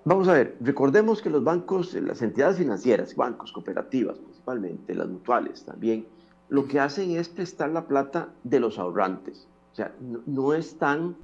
[0.04, 5.64] vamos a ver, recordemos que los bancos, las entidades financieras, bancos, cooperativas principalmente, las mutuales
[5.64, 6.06] también,
[6.48, 9.46] lo que hacen es prestar la plata de los ahorrantes.
[9.72, 9.92] O sea,
[10.26, 11.16] no están,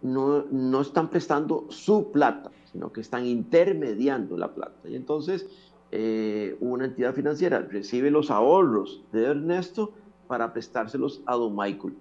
[0.00, 4.88] no, no están prestando su plata, sino que están intermediando la plata.
[4.88, 5.46] Y entonces
[5.90, 9.92] eh, una entidad financiera recibe los ahorros de Ernesto
[10.26, 11.94] para prestárselos a don Michael.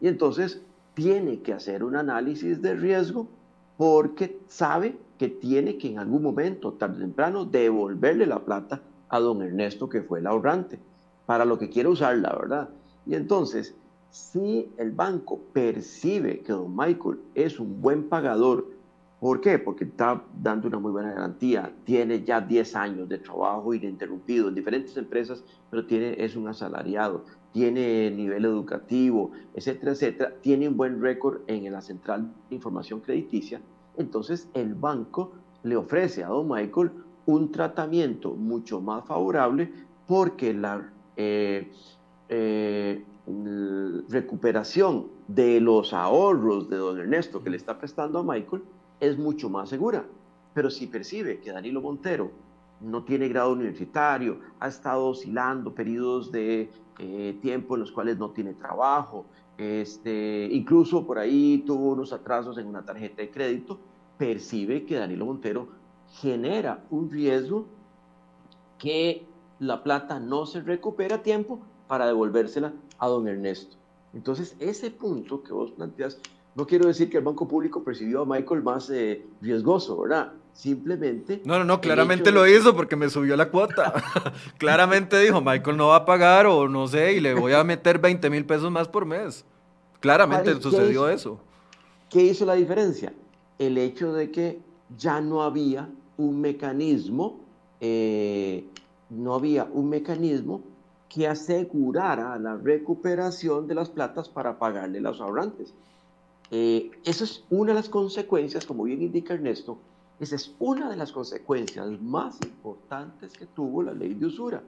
[0.00, 0.60] Y entonces
[0.94, 3.28] tiene que hacer un análisis de riesgo
[3.76, 9.20] porque sabe que tiene que en algún momento, tarde o temprano, devolverle la plata a
[9.20, 10.78] don Ernesto, que fue el ahorrante,
[11.26, 12.68] para lo que quiere usarla, ¿verdad?
[13.06, 13.74] Y entonces,
[14.10, 18.66] si el banco percibe que don Michael es un buen pagador
[19.18, 19.58] ¿Por qué?
[19.58, 21.72] Porque está dando una muy buena garantía.
[21.84, 27.24] Tiene ya 10 años de trabajo ininterrumpido en diferentes empresas, pero tiene, es un asalariado,
[27.52, 30.34] tiene nivel educativo, etcétera, etcétera.
[30.42, 33.60] Tiene un buen récord en la central de información crediticia.
[33.96, 36.90] Entonces el banco le ofrece a don Michael
[37.24, 39.72] un tratamiento mucho más favorable
[40.06, 41.72] porque la eh,
[42.28, 43.02] eh,
[44.08, 48.62] recuperación de los ahorros de don Ernesto que le está prestando a Michael
[49.00, 50.04] es mucho más segura.
[50.54, 52.30] Pero si percibe que Danilo Montero
[52.80, 58.30] no tiene grado universitario, ha estado oscilando periodos de eh, tiempo en los cuales no
[58.30, 59.26] tiene trabajo,
[59.58, 63.78] este, incluso por ahí tuvo unos atrasos en una tarjeta de crédito,
[64.18, 65.68] percibe que Danilo Montero
[66.10, 67.66] genera un riesgo
[68.78, 69.26] que
[69.58, 73.76] la plata no se recupera a tiempo para devolvérsela a don Ernesto.
[74.12, 76.18] Entonces, ese punto que vos planteas,
[76.56, 80.32] no quiero decir que el Banco Público percibió a Michael más eh, riesgoso, ¿verdad?
[80.54, 81.42] Simplemente...
[81.44, 83.92] No, no, no, claramente lo hizo porque me subió la cuota.
[84.58, 87.98] claramente dijo, Michael no va a pagar o no sé, y le voy a meter
[87.98, 89.44] 20 mil pesos más por mes.
[90.00, 91.38] Claramente sucedió eso.
[92.08, 93.12] ¿Qué hizo la diferencia?
[93.58, 94.58] El hecho de que
[94.96, 97.38] ya no había un mecanismo,
[97.82, 98.64] eh,
[99.10, 100.62] no había un mecanismo
[101.10, 105.74] que asegurara la recuperación de las platas para pagarle a los ahorrantes.
[106.50, 109.78] Eh, esa es una de las consecuencias, como bien indica Ernesto,
[110.18, 114.62] esa es una de las consecuencias más importantes que tuvo la ley de usura.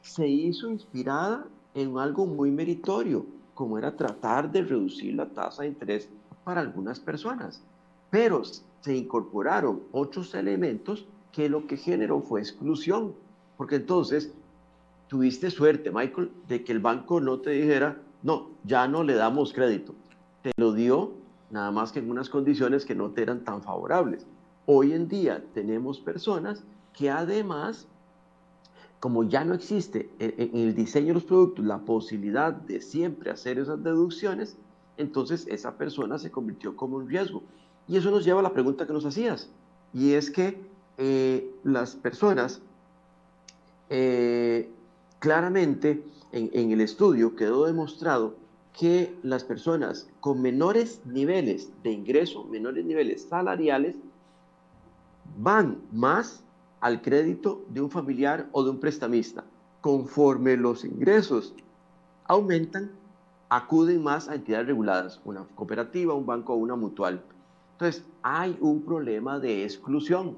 [0.00, 5.68] Se hizo inspirada en algo muy meritorio, como era tratar de reducir la tasa de
[5.68, 6.08] interés
[6.44, 7.62] para algunas personas.
[8.10, 13.14] Pero se incorporaron otros elementos que lo que generó fue exclusión,
[13.56, 14.32] porque entonces
[15.08, 19.52] tuviste suerte, Michael, de que el banco no te dijera, no, ya no le damos
[19.52, 19.94] crédito.
[20.42, 24.26] Te lo dio nada más que en unas condiciones que no te eran tan favorables.
[24.66, 27.86] Hoy en día tenemos personas que además,
[29.00, 33.58] como ya no existe en el diseño de los productos la posibilidad de siempre hacer
[33.58, 34.56] esas deducciones,
[34.96, 37.42] entonces esa persona se convirtió como un riesgo.
[37.86, 39.50] Y eso nos lleva a la pregunta que nos hacías,
[39.92, 40.58] y es que
[40.96, 42.62] eh, las personas
[43.90, 44.70] eh,
[45.18, 48.36] claramente en, el estudio quedó demostrado
[48.78, 53.96] que las personas con menores niveles de ingreso, menores niveles salariales,
[55.38, 56.42] van más
[56.80, 59.44] al crédito de un familiar o de un prestamista.
[59.80, 61.54] Conforme los ingresos
[62.24, 62.90] aumentan,
[63.48, 67.22] acuden más a entidades reguladas, una cooperativa, un banco o una mutual.
[67.72, 70.36] Entonces, hay un problema de exclusión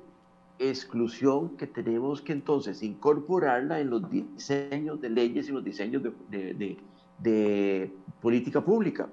[0.59, 6.79] exclusión que tenemos que entonces incorporarla en los diseños de leyes y los diseños de,
[8.21, 9.09] política pública.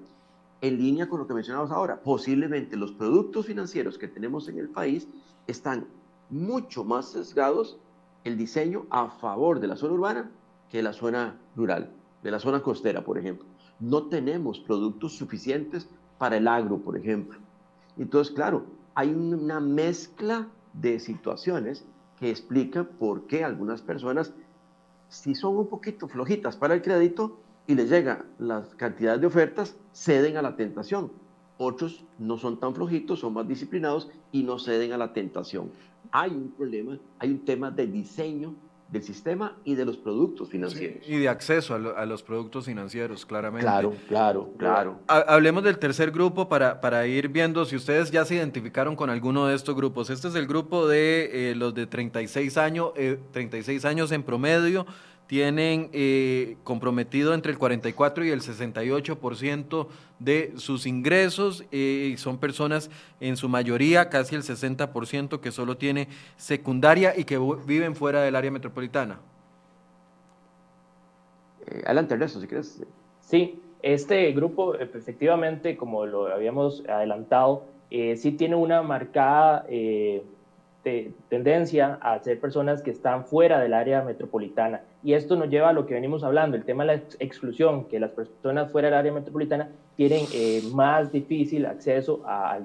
[0.60, 4.68] En línea con lo que mencionamos ahora, posiblemente los productos financieros que tenemos en el
[4.68, 5.06] país
[5.46, 5.86] están
[6.30, 7.78] mucho más sesgados
[8.24, 10.30] el diseño a favor de la zona urbana
[10.70, 11.90] que de la zona rural,
[12.22, 13.46] de la zona costera, por ejemplo.
[13.78, 15.86] No tenemos productos suficientes
[16.18, 17.38] para el agro, por ejemplo.
[17.98, 18.64] Entonces, claro,
[18.94, 21.84] hay una mezcla de situaciones
[22.18, 24.32] que explican por qué algunas personas,
[25.08, 29.76] si son un poquito flojitas para el crédito y les llega la cantidad de ofertas,
[29.92, 31.10] ceden a la tentación.
[31.56, 35.70] Otros no son tan flojitos, son más disciplinados y no ceden a la tentación.
[36.10, 38.54] Hay un problema, hay un tema de diseño
[38.88, 41.08] del sistema y de los productos financieros.
[41.08, 43.64] y de acceso a, los productos financieros, claramente.
[43.64, 45.00] Claro, claro, claro.
[45.06, 49.46] Hablemos del tercer grupo para, para ir viendo si ustedes ya se identificaron con alguno
[49.46, 50.10] de estos grupos.
[50.10, 52.92] Este es el grupo de eh, los de 36 años,
[53.32, 54.86] 36 eh, años en promedio
[55.26, 59.86] tienen eh, comprometido entre el 44 y el 68%
[60.18, 65.76] de sus ingresos eh, y son personas en su mayoría, casi el 60% que solo
[65.76, 69.20] tiene secundaria y que viven fuera del área metropolitana.
[71.66, 72.82] Eh, adelante Ernesto, si quieres.
[73.20, 79.66] Sí, este grupo efectivamente, como lo habíamos adelantado, sí tiene una marcada
[81.28, 84.82] tendencia a ser personas que están fuera del área metropolitana.
[85.04, 88.00] Y esto nos lleva a lo que venimos hablando, el tema de la exclusión, que
[88.00, 92.58] las personas fuera del área metropolitana tienen eh, más difícil acceso a,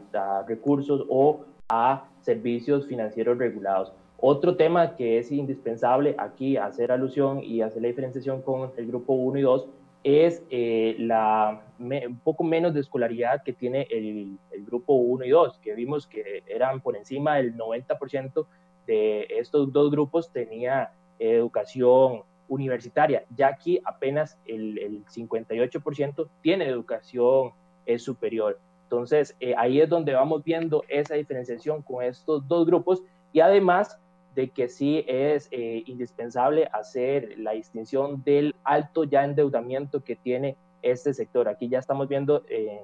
[0.47, 3.91] recursos o a servicios financieros regulados.
[4.21, 9.13] Otro tema que es indispensable aquí hacer alusión y hacer la diferenciación con el grupo
[9.13, 9.67] 1 y 2
[10.05, 15.29] es eh, la, un poco menos de escolaridad que tiene el, el, grupo 1 y
[15.31, 18.45] 2, que vimos que eran por encima del 90%
[18.87, 27.53] de estos dos grupos tenía educación universitaria, ya aquí apenas el, el 58% tiene educación
[27.85, 28.59] eh, superior.
[28.83, 33.99] Entonces, eh, ahí es donde vamos viendo esa diferenciación con estos dos grupos y además
[34.33, 40.57] de que sí es eh, indispensable hacer la distinción del alto ya endeudamiento que tiene
[40.81, 41.47] este sector.
[41.47, 42.81] Aquí ya estamos viendo eh,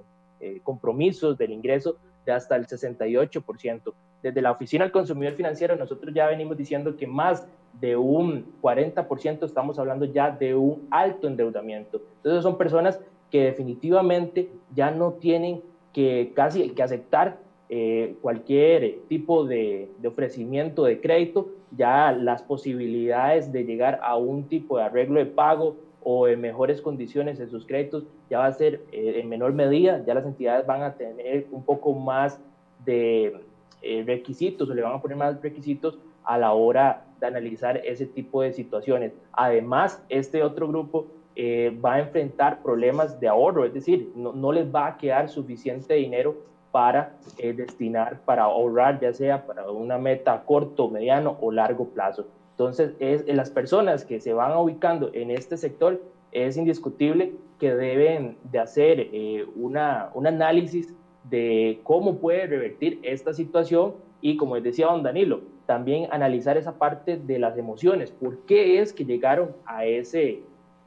[0.63, 3.93] compromisos del ingreso de hasta el 68%.
[4.23, 7.47] Desde la Oficina del Consumidor Financiero nosotros ya venimos diciendo que más
[7.79, 12.01] de un 40% estamos hablando ya de un alto endeudamiento.
[12.17, 12.99] Entonces son personas
[13.29, 15.61] que definitivamente ya no tienen
[15.93, 17.37] que casi que aceptar
[17.69, 24.47] eh, cualquier tipo de, de, ofrecimiento de crédito, ya las posibilidades de llegar a un
[24.47, 25.75] tipo de arreglo de pago
[26.07, 30.03] o en mejores condiciones en sus créditos ya va a ser eh, en menor medida,
[30.05, 32.39] ya las entidades van a tener un poco más
[32.85, 33.41] de
[33.81, 38.05] eh, requisitos o le van a poner más requisitos a la hora de analizar ese
[38.05, 39.13] tipo de situaciones.
[39.33, 44.51] Además, este otro grupo eh, va a enfrentar problemas de ahorro, es decir, no, no
[44.51, 46.35] les va a quedar suficiente dinero
[46.71, 52.27] para destinar, para ahorrar, ya sea para una meta a corto, mediano o largo plazo.
[52.55, 56.01] Entonces, es, las personas que se van ubicando en este sector,
[56.31, 60.93] es indiscutible que deben de hacer eh, una, un análisis
[61.29, 67.17] de cómo puede revertir esta situación y, como decía don Danilo, también analizar esa parte
[67.17, 68.11] de las emociones.
[68.11, 70.41] ¿Por qué es que llegaron a ese,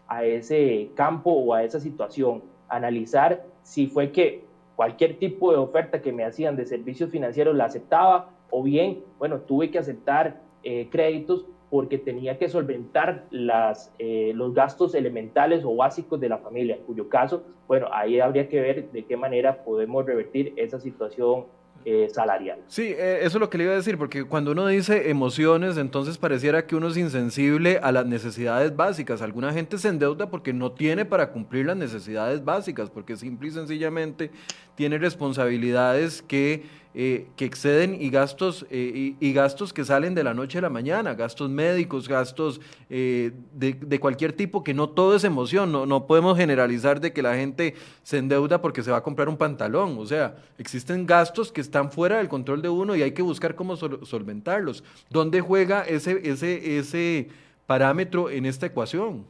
[0.06, 2.42] a ese campo o a esa situación?
[2.68, 4.44] Analizar si fue que
[4.76, 9.40] cualquier tipo de oferta que me hacían de servicios financieros la aceptaba o bien, bueno,
[9.40, 15.76] tuve que aceptar eh, créditos porque tenía que solventar las, eh, los gastos elementales o
[15.76, 19.64] básicos de la familia, en cuyo caso, bueno, ahí habría que ver de qué manera
[19.64, 21.44] podemos revertir esa situación
[21.84, 22.58] eh, salarial.
[22.66, 25.76] Sí, eh, eso es lo que le iba a decir, porque cuando uno dice emociones,
[25.78, 29.22] entonces pareciera que uno es insensible a las necesidades básicas.
[29.22, 33.52] Alguna gente se endeuda porque no tiene para cumplir las necesidades básicas, porque simple y
[33.52, 34.32] sencillamente
[34.74, 36.64] tiene responsabilidades que
[37.00, 40.68] eh, que exceden y gastos, eh, y, gastos que salen de la noche a la
[40.68, 46.08] mañana, gastos médicos, gastos eh, de, cualquier tipo, que no todo es emoción, no, no
[46.08, 49.96] podemos generalizar de que la gente se endeuda porque se va a comprar un pantalón,
[49.96, 53.54] o sea, existen gastos que están fuera del control de uno y hay que buscar
[53.54, 54.82] cómo solventarlos.
[55.08, 57.28] ¿Dónde juega ese, ese, ese
[57.68, 59.24] parámetro en esta ecuación?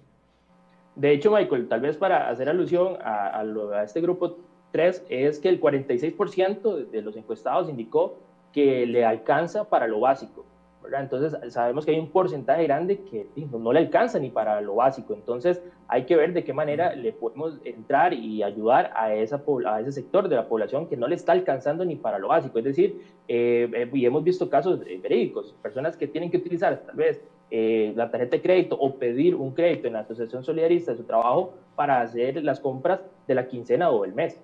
[0.96, 5.48] De hecho, Michael, tal vez para hacer alusión a, a este grupo Tres, es que
[5.48, 8.18] el 46% de los encuestados indicó
[8.52, 10.44] que le alcanza para lo básico.
[10.82, 11.02] ¿verdad?
[11.02, 15.14] Entonces, sabemos que hay un porcentaje grande que no le alcanza ni para lo básico.
[15.14, 19.80] Entonces, hay que ver de qué manera le podemos entrar y ayudar a, esa, a
[19.80, 22.58] ese sector de la población que no le está alcanzando ni para lo básico.
[22.58, 26.96] Es decir, eh, eh, y hemos visto casos verídicos, personas que tienen que utilizar tal
[26.96, 30.98] vez eh, la tarjeta de crédito o pedir un crédito en la Asociación Solidarista de
[30.98, 34.38] su trabajo para hacer las compras de la quincena o del mes.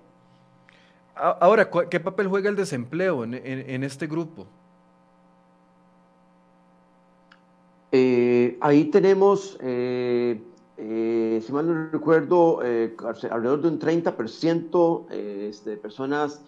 [1.15, 4.45] Ahora, ¿qué papel juega el desempleo en, este grupo?
[7.91, 10.41] Eh, ahí tenemos, eh,
[10.75, 16.41] eh, si mal no recuerdo, alrededor de un 30% este, de personas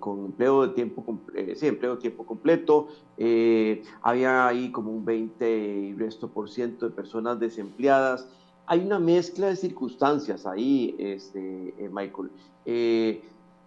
[0.00, 1.20] con empleo de tiempo,
[1.54, 2.88] sí, empleo de tiempo completo.
[4.02, 8.28] había ahí como un 20 y resto por ciento de personas desempleadas.
[8.66, 12.30] Hay una mezcla de circunstancias ahí, este, Michael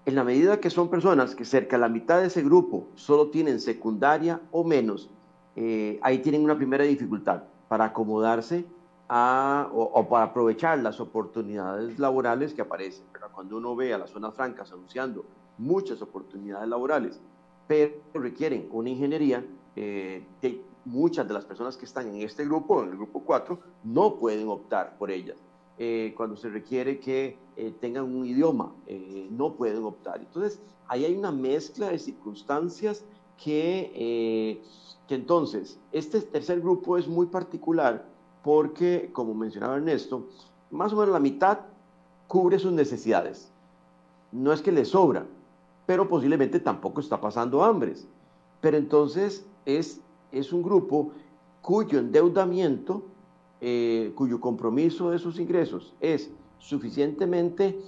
[0.06, 3.30] en la medida que son personas que cerca de la mitad de ese grupo solo
[3.30, 5.10] tienen secundaria o menos,
[5.56, 8.66] eh, ahí tienen una primera dificultad para acomodarse
[9.08, 13.06] o, para aprovechar las oportunidades laborales que aparecen.
[13.34, 15.26] Cuando uno ve a las zonas francas anunciando
[15.58, 17.20] muchas oportunidades laborales,
[17.68, 19.44] pero requieren una ingeniería,
[19.76, 20.24] eh,
[20.86, 24.48] muchas de las personas que están en este grupo, en el grupo 4, no pueden
[24.48, 25.38] optar por ellas.
[25.78, 30.20] Eh, cuando se requiere que eh, tengan un idioma, eh, no pueden optar.
[30.20, 33.04] Entonces, ahí hay una mezcla de circunstancias
[33.44, 34.62] que,
[35.08, 38.06] que entonces, este tercer grupo es muy particular
[38.44, 40.28] porque, como mencionaba Ernesto,
[40.72, 41.60] más o menos la mitad
[42.28, 43.52] cubre sus necesidades.
[44.32, 45.26] No es que le sobra,
[45.86, 48.08] pero posiblemente tampoco está pasando hambres.
[48.62, 50.02] Pero entonces es,
[50.32, 51.12] es un grupo
[51.62, 53.04] cuyo endeudamiento
[53.62, 56.30] eh, cuyo compromiso de sus ingresos es
[56.60, 57.80] suficientemente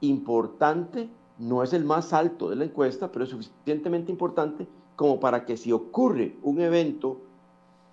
[0.00, 1.08] importante,
[1.38, 4.66] no es el más alto de la encuesta, pero es suficientemente importante
[4.96, 7.20] como para que si ocurre un evento,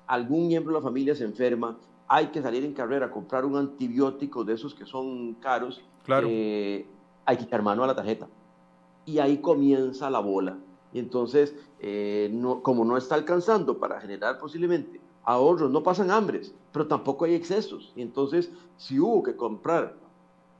[0.07, 3.55] algún miembro de la familia se enferma, hay que salir en carrera a comprar un
[3.55, 6.28] antibiótico de esos que son caros, claro.
[6.30, 6.88] Eh,
[7.26, 8.28] hay que echar mano a la tarjeta.
[9.05, 10.57] Y ahí comienza la bola.
[10.93, 16.53] Y entonces, eh, no, como no está alcanzando para generar posiblemente ahorros, no pasan hambres,
[16.71, 17.91] pero tampoco hay excesos.
[17.95, 19.95] Y entonces, si hubo que comprar,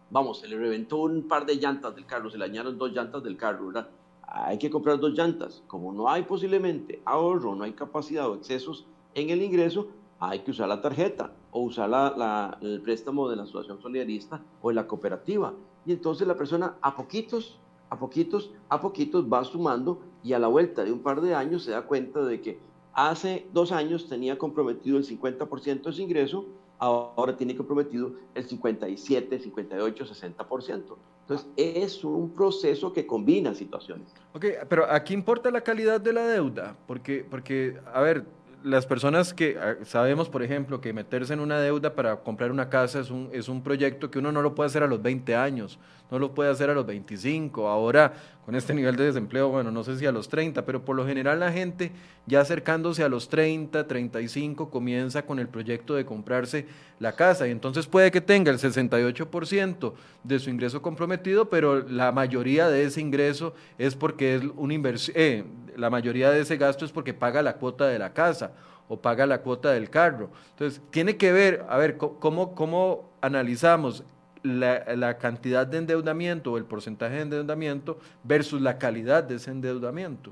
[0.10, 3.24] vamos, se le reventó un par de llantas del carro, se le dañaron dos llantas
[3.24, 3.90] del carro, ¿verdad?
[4.28, 5.64] Hay que comprar dos llantas.
[5.68, 9.88] Como no hay posiblemente ahorro, no hay capacidad o excesos en el ingreso,
[10.20, 14.70] hay que usar la tarjeta o usar la, el préstamo de la asociación solidarista o
[14.70, 15.54] de la cooperativa.
[15.86, 20.48] Y entonces la persona a poquitos, a poquitos, a poquitos va sumando y a la
[20.48, 22.60] vuelta de un par de años se da cuenta de que
[22.96, 26.46] Hace dos años tenía comprometido el 50% de su ingreso
[26.80, 30.96] ahora tiene comprometido el 57, 58, 60%.
[31.22, 34.14] Entonces, es un proceso que combina situaciones.
[34.34, 38.26] Ok, pero aquí importa la calidad de la deuda, porque, porque a ver,
[38.66, 42.68] las personas que ah, sabemos, por ejemplo, que meterse en una deuda para comprar una
[42.68, 45.36] casa es un, es un proyecto que uno no lo puede hacer a los 20
[45.36, 45.78] años,
[46.10, 47.68] no lo puede hacer a los 25.
[47.68, 48.14] Ahora,
[48.44, 51.06] con este nivel de desempleo, bueno, no sé si a los 30, pero por lo
[51.06, 51.92] general la gente
[52.26, 56.66] ya acercándose a los 30, 35 comienza con el proyecto de comprarse
[57.00, 59.94] la casa y entonces puede que tenga el 68%
[60.24, 65.16] de su ingreso comprometido, pero la mayoría de ese ingreso es porque es una inversión,
[65.18, 65.44] eh,
[65.76, 68.52] la mayoría de ese gasto es porque paga la cuota de la casa
[68.88, 70.30] o paga la cuota del carro.
[70.52, 74.04] Entonces, tiene que ver, a ver, cómo, cómo analizamos
[74.46, 80.32] la, cantidad de endeudamiento o el porcentaje de endeudamiento versus la calidad de ese endeudamiento.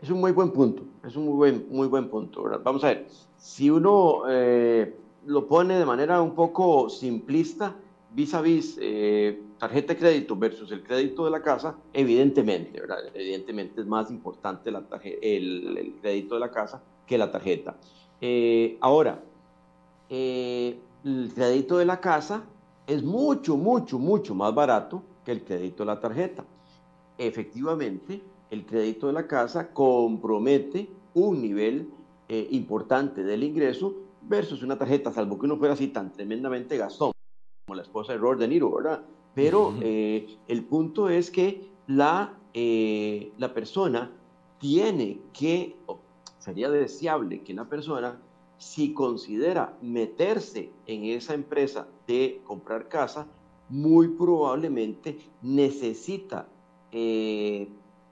[0.00, 2.44] Es un muy buen punto, es un muy buen, muy buen punto.
[2.62, 3.06] Vamos a ver,
[3.36, 4.94] si uno eh,
[5.26, 7.74] lo pone de manera un poco simplista,
[8.14, 12.80] vis a vis eh, tarjeta de crédito versus el crédito de la casa, evidentemente.
[13.12, 17.76] Evidentemente es más importante el, crédito de la casa que la tarjeta.
[18.20, 19.20] Eh, ahora,
[20.08, 20.78] el
[21.34, 22.44] crédito de la casa
[22.86, 26.44] es mucho, mucho, mucho más barato que el crédito de la tarjeta.
[27.18, 31.88] Efectivamente, el crédito de la casa compromete un nivel
[32.28, 37.13] eh, importante del ingreso versus una tarjeta, salvo que uno fuera así tan tremendamente gastón,
[37.74, 39.02] la esposa de Robert De Niro, ¿verdad?
[39.34, 44.10] Pero eh, el punto es que la, eh, la persona
[44.58, 45.76] tiene que,
[46.38, 48.20] sería deseable que la persona
[48.58, 53.26] si considera meterse en esa empresa de comprar casa,
[53.68, 56.46] muy probablemente necesita
[56.92, 57.68] eh,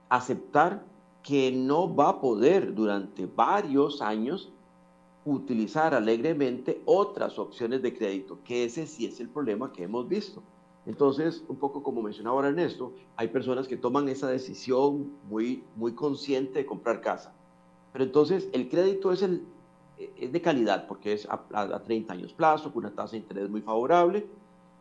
[0.08, 0.84] aceptar
[1.22, 4.52] que no va a poder durante varios años
[5.24, 10.42] utilizar alegremente otras opciones de crédito, que ese sí es el problema que hemos visto.
[10.84, 15.92] Entonces, un poco como mencionaba ahora Ernesto, hay personas que toman esa decisión muy, muy
[15.92, 17.32] consciente de comprar casa.
[17.92, 19.44] Pero entonces el crédito es el,
[20.16, 23.60] es de calidad porque es a, 30 años plazo, con una tasa de interés muy
[23.60, 24.26] favorable,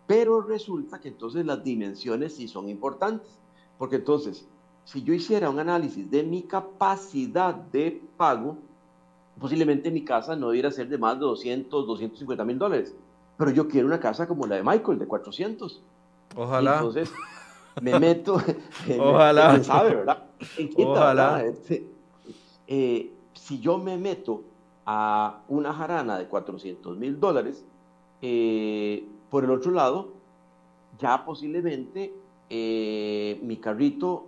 [0.08, 3.40] pero resulta que entonces las dimensiones sí son importantes,
[3.78, 4.48] porque entonces,
[4.84, 8.58] si yo hiciera un análisis de mi capacidad de pago,
[9.42, 12.96] posiblemente mi casa no debiera ser de más de 200, 250 mil dólares,
[13.38, 15.82] pero yo quiero una casa como la de Michael, de 400.
[16.36, 16.76] Ojalá.
[16.76, 17.12] entonces
[17.82, 18.42] me meto,
[19.00, 19.62] Ojalá.
[19.64, 20.24] sabe, ¿verdad?
[20.78, 21.44] Ojalá.
[22.68, 24.44] Eh, si yo me meto
[24.86, 27.66] a una jarana de 400 mil dólares.
[28.22, 30.10] Eh, por el otro lado,
[31.00, 32.14] ya posiblemente
[32.50, 34.28] eh, mi carrito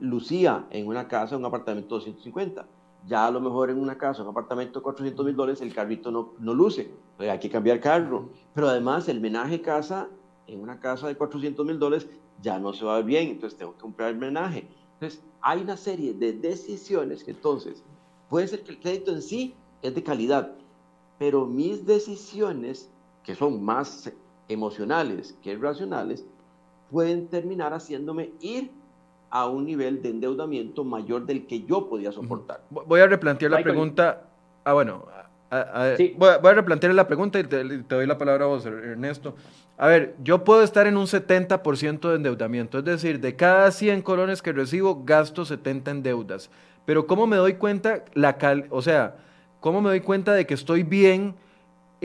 [0.00, 2.64] lucía en una casa, un apartamento de 250.
[3.06, 6.10] Ya a lo mejor en una casa, un apartamento de 400 mil dólares, el carrito
[6.10, 6.90] no, no luce.
[7.18, 8.30] hay que cambiar carro.
[8.54, 10.08] Pero además, el menaje casa,
[10.46, 12.08] en una casa de 400 mil dólares,
[12.40, 13.28] ya no se va bien.
[13.28, 14.66] Entonces, tengo que comprar el menaje.
[14.94, 17.84] Entonces, hay una serie de decisiones que entonces
[18.34, 20.56] Puede ser que el crédito en sí es de calidad,
[21.18, 22.90] pero mis decisiones,
[23.22, 24.12] que son más
[24.48, 26.24] emocionales que racionales,
[26.90, 28.72] pueden terminar haciéndome ir
[29.34, 32.60] a un nivel de endeudamiento mayor del que yo podía soportar.
[32.70, 34.28] Voy a replantear la pregunta.
[34.62, 35.06] Ah, bueno,
[35.50, 39.34] voy, a, replantear la pregunta y te, te, doy la palabra a vos, Ernesto.
[39.76, 44.02] A ver, yo puedo estar en un 70% de endeudamiento, es decir, de cada 100
[44.02, 46.48] colones que recibo, gasto 70 en deudas.
[46.86, 48.36] Pero ¿cómo me doy cuenta, la
[48.70, 49.16] o sea,
[49.58, 51.34] cómo me doy cuenta de que estoy bien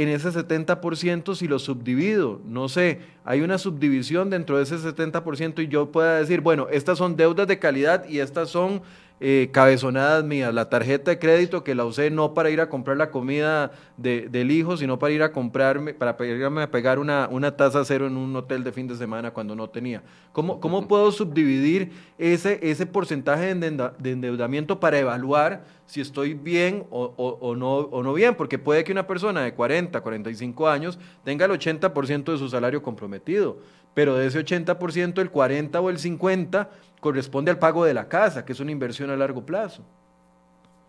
[0.01, 2.39] en ese 70% si lo subdivido?
[2.45, 6.97] No sé, hay una subdivisión dentro de ese 70% y yo pueda decir, bueno, estas
[6.97, 8.81] son deudas de calidad y estas son
[9.21, 12.95] eh, cabezonadas mías, la tarjeta de crédito que la usé no para ir a comprar
[12.95, 17.57] la comida del hijo, sino para ir a comprarme, para irme a pegar una, una
[17.57, 20.03] tasa cero en un hotel de fin de semana cuando no tenía.
[20.31, 27.13] ¿Cómo, cómo puedo subdividir ese, ese porcentaje de endeudamiento para evaluar si estoy bien o,
[27.17, 28.35] o, no, o no bien?
[28.35, 32.81] Porque puede que una persona de 40, 45 años tenga el 80% de su salario
[32.81, 33.57] comprometido,
[33.93, 36.69] pero de ese 80%, el 40 o el 50
[36.99, 39.83] corresponde al pago de la casa, que es una inversión a largo plazo.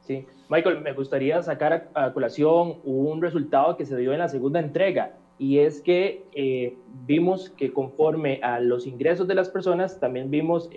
[0.00, 4.60] Sí, Michael, me gustaría sacar a, colación un resultado que se dio en la segunda
[4.60, 6.76] entrega, y es que eh,
[7.06, 10.68] vimos que conforme a los ingresos de las personas, también vimos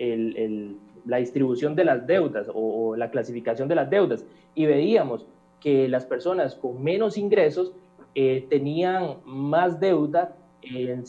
[1.04, 5.26] la distribución de las deudas o, la clasificación de las deudas, y veíamos
[5.60, 7.72] que las personas con menos ingresos
[8.14, 11.04] eh, tenían más deuda en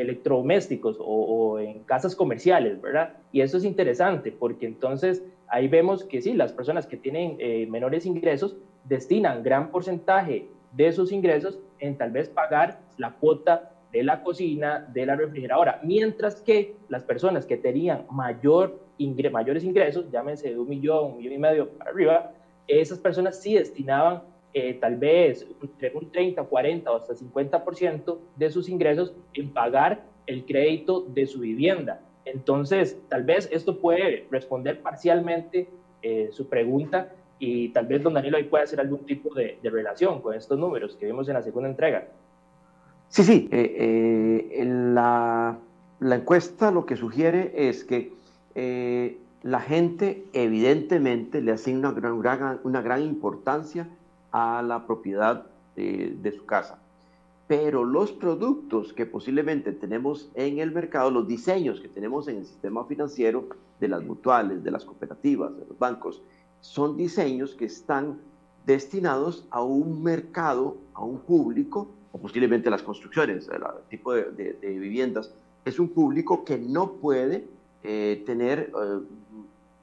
[0.00, 3.14] electrodomésticos o, en casas comerciales, ¿verdad?
[3.32, 7.66] Y eso es interesante porque entonces ahí vemos que sí, las personas que tienen eh,
[7.68, 14.02] menores ingresos destinan gran porcentaje de sus ingresos en tal vez pagar la cuota de
[14.02, 18.86] la cocina, de la refrigeradora, mientras que las personas que tenían mayor
[19.30, 22.32] mayores ingresos, llámense de un millón, un millón y medio para arriba,
[22.66, 24.22] esas personas sí destinaban
[24.58, 30.04] eh, tal vez entre un 30, 40 o hasta 50% de sus ingresos en pagar
[30.26, 32.00] el crédito de su vivienda.
[32.24, 35.68] Entonces, tal vez esto puede responder parcialmente
[36.00, 40.22] eh, su pregunta y tal vez don Danilo ahí puede hacer algún tipo de, relación
[40.22, 42.08] con estos números que vimos en la segunda entrega.
[43.08, 45.58] Sí, sí, eh, la,
[46.00, 48.10] la, encuesta lo que sugiere es que
[49.42, 53.86] la gente evidentemente le asigna una gran, una gran importancia
[54.36, 56.78] a la propiedad de, su casa.
[57.48, 62.44] Pero los productos que posiblemente tenemos en el mercado, los diseños que tenemos en el
[62.44, 63.48] sistema financiero
[63.80, 66.22] de las mutuales, de las cooperativas, de los bancos,
[66.60, 68.18] son diseños que están
[68.66, 75.32] destinados a un mercado, a un público, o posiblemente las construcciones, el tipo de, viviendas,
[75.64, 77.46] es un público que no puede
[77.82, 79.00] eh, tener eh,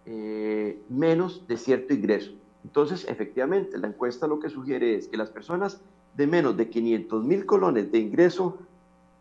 [0.06, 2.34] eh, menos de cierto ingreso.
[2.64, 5.82] Entonces, efectivamente, la encuesta lo que sugiere es que las personas
[6.16, 8.58] de menos de 500 mil colones de ingreso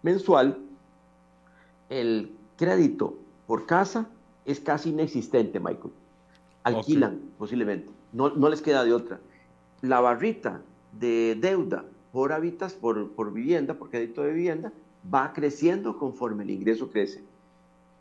[0.03, 0.59] mensual,
[1.88, 3.14] el crédito
[3.47, 4.09] por casa
[4.45, 5.93] es casi inexistente, Michael.
[6.64, 9.18] Alquilan posiblemente, no, no, les queda de otra.
[9.80, 10.61] La barrita
[10.93, 14.72] de deuda por habitas, por, por vivienda, por crédito de vivienda,
[15.12, 17.24] va creciendo conforme el ingreso crece.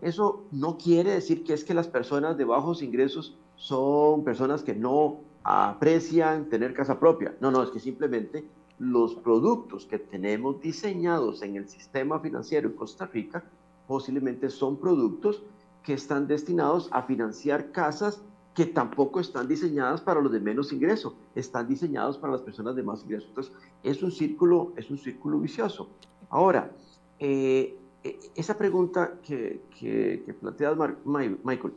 [0.01, 4.75] Eso no quiere decir que es que las personas de bajos ingresos son personas que
[4.75, 7.35] no aprecian tener casa propia.
[7.39, 8.45] No, no, es que simplemente
[8.79, 13.43] los productos que tenemos diseñados en el sistema financiero en Costa Rica
[13.87, 15.43] posiblemente son productos
[15.83, 18.21] que están destinados a financiar casas
[18.53, 22.83] que tampoco están diseñadas para los de menos ingreso, están diseñados para las personas de
[22.83, 23.27] más ingreso.
[23.29, 25.89] Entonces, es un círculo, es un círculo vicioso.
[26.29, 26.71] Ahora,
[27.19, 31.73] eh, e, esa pregunta que, que, planteas, Michael,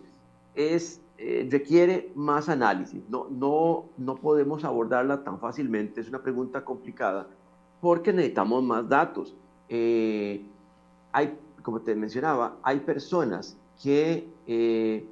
[0.54, 3.02] es, eh, requiere más análisis.
[3.08, 6.00] No, no, no podemos abordarla tan fácilmente.
[6.00, 7.28] Es una pregunta complicada
[7.80, 9.34] porque necesitamos más datos.
[9.68, 10.44] Eh,
[11.12, 15.06] hay, como te mencionaba, hay personas que, eh,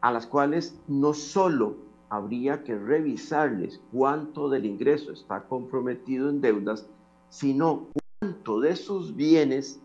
[0.00, 1.76] a las cuales no solo
[2.08, 6.86] habría que revisarles cuánto del ingreso está comprometido en deudas,
[7.30, 7.88] sino
[8.20, 9.80] cuánto de sus bienes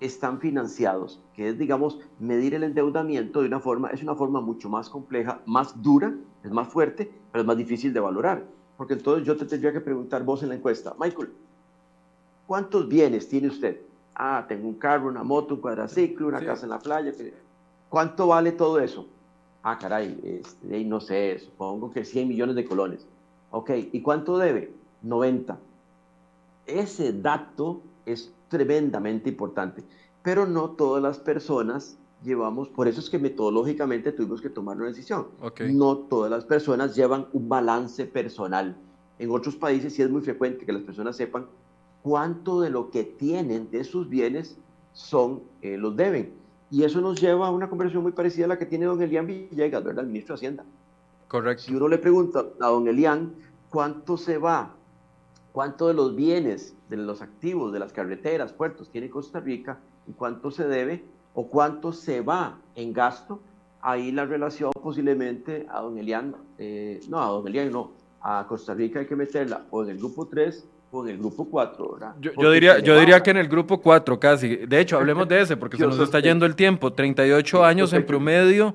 [0.00, 4.68] están financiados, que es, digamos, medir el endeudamiento de una forma, es una forma mucho
[4.68, 8.44] más compleja, más dura, es más fuerte, pero es más difícil de valorar.
[8.76, 11.32] Porque entonces yo te tendría que preguntar vos en la encuesta, Michael,
[12.46, 13.80] ¿cuántos bienes tiene usted?
[14.14, 17.12] Ah, tengo un carro, una moto, un cuadraciclo, una casa en la playa.
[17.88, 19.06] ¿Cuánto vale todo eso?
[19.62, 23.06] Ah, caray, este, no sé, supongo que 100 millones de colones.
[23.50, 24.72] Ok, ¿y cuánto debe?
[25.02, 25.58] 90.
[26.66, 29.84] Ese dato es tremendamente importante,
[30.22, 34.88] pero no todas las personas llevamos, por eso es que metodológicamente tuvimos que tomar una
[34.88, 35.28] decisión.
[35.70, 38.76] No todas las personas llevan un balance personal.
[39.18, 41.46] En otros países sí es muy frecuente que las personas sepan
[42.02, 44.58] cuánto de lo que tienen de sus bienes
[44.92, 46.32] son, eh, los deben.
[46.70, 49.26] Y eso nos lleva a una conversación muy parecida a la que tiene don Elian
[49.26, 50.04] Villegas, ¿verdad?
[50.04, 50.64] El ministro de Hacienda.
[51.28, 51.64] Correcto.
[51.64, 53.34] Si uno le pregunta a don Elian
[53.70, 54.74] cuánto se va
[55.52, 60.12] cuánto de los bienes, de los activos, de las carreteras, puertos tiene Costa Rica y
[60.12, 63.40] cuánto se debe o cuánto se va en gasto,
[63.80, 68.74] ahí la relación posiblemente a don Elian, eh, no, a don Elian no, a Costa
[68.74, 72.14] Rica hay que meterla o en el grupo 3 o en el grupo 4, ¿verdad?
[72.20, 74.56] Yo, diría, yo diría que en el grupo 4 casi.
[74.56, 76.92] De hecho, hablemos de ese porque se nos está yendo el tiempo.
[76.92, 78.74] 38 años en promedio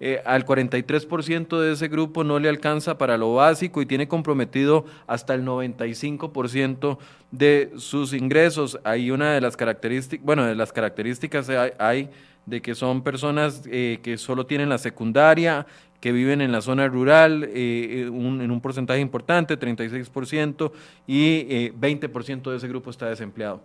[0.00, 4.84] eh, al 43% de ese grupo no le alcanza para lo básico y tiene comprometido
[5.06, 6.98] hasta el 95%
[7.30, 8.78] de sus ingresos.
[8.82, 12.10] Hay una de las características, bueno, de las características hay,
[12.44, 15.64] de que son personas eh, que solo tienen la secundaria,
[16.00, 20.72] que viven en la zona rural eh, en un porcentaje importante, 36%,
[21.06, 23.62] y 20% de ese grupo está desempleado.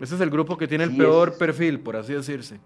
[0.00, 2.58] Ese es el grupo que tiene el peor perfil, por así decirse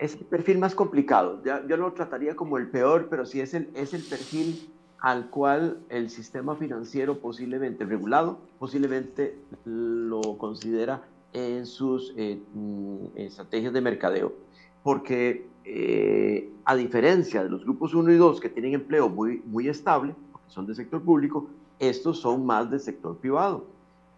[0.00, 1.40] es el perfil más complicado.
[1.44, 5.28] Ya, yo lo trataría como el peor, pero sí es el, es el perfil al
[5.28, 13.80] cual el sistema financiero posiblemente regulado, posiblemente lo considera en sus eh, mm, estrategias de
[13.82, 14.32] mercadeo.
[14.82, 19.68] Porque eh, a diferencia de los grupos 1 y 2 que tienen empleo muy, muy
[19.68, 21.48] estable, porque son del sector público,
[21.78, 23.66] estos son más del sector privado.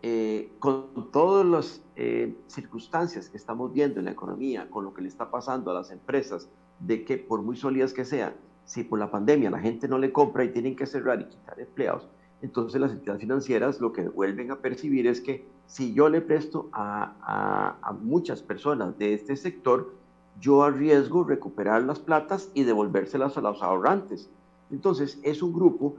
[0.05, 5.01] Eh, con todas las eh, circunstancias que estamos viendo en la economía, con lo que
[5.01, 6.49] le está pasando a las empresas,
[6.81, 8.35] de que por muy sólidas que sean,
[8.65, 11.61] si por la pandemia la gente no le compra y tienen que cerrar y quitar
[11.61, 12.09] empleados,
[12.43, 16.69] entonces las entidades financieras lo que vuelven a percibir es que si yo le presto
[16.73, 19.95] a, a, muchas personas de este sector,
[20.41, 24.29] yo arriesgo recuperar las platas y devolvérselas a los ahorrantes.
[24.73, 25.95] Entonces es un grupo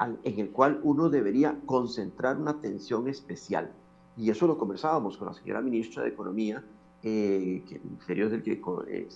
[0.00, 3.70] en el cual uno debería concentrar una atención especial.
[4.16, 6.62] Y eso lo conversábamos con la señora ministra de Economía,
[7.02, 8.52] eh, que el Ministerio es el que
[8.88, 9.08] eh,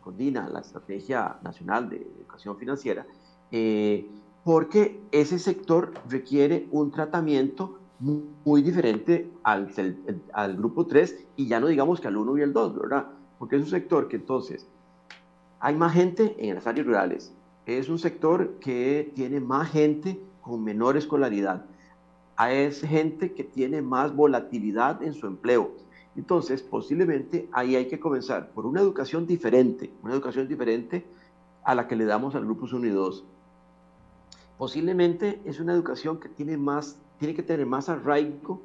[0.00, 3.06] coordina la Estrategia Nacional de Educación Financiera,
[3.50, 4.08] eh,
[4.44, 9.70] porque ese sector requiere un tratamiento muy, diferente al,
[10.32, 13.06] al, grupo 3 y ya no digamos que al 1 y al 2, ¿verdad?
[13.38, 14.66] Porque es un sector que entonces
[15.60, 17.32] hay más gente en las áreas rurales,
[17.66, 21.64] es un sector que tiene más gente con menor escolaridad,
[22.48, 25.72] es gente que tiene más volatilidad en su empleo.
[26.16, 31.04] Entonces, posiblemente ahí hay que comenzar por una educación diferente, una educación diferente
[31.64, 33.24] a la que le damos al Grupo 1 y 2
[34.58, 38.62] posiblemente es una educación que tiene, más, tiene que tener más arraigo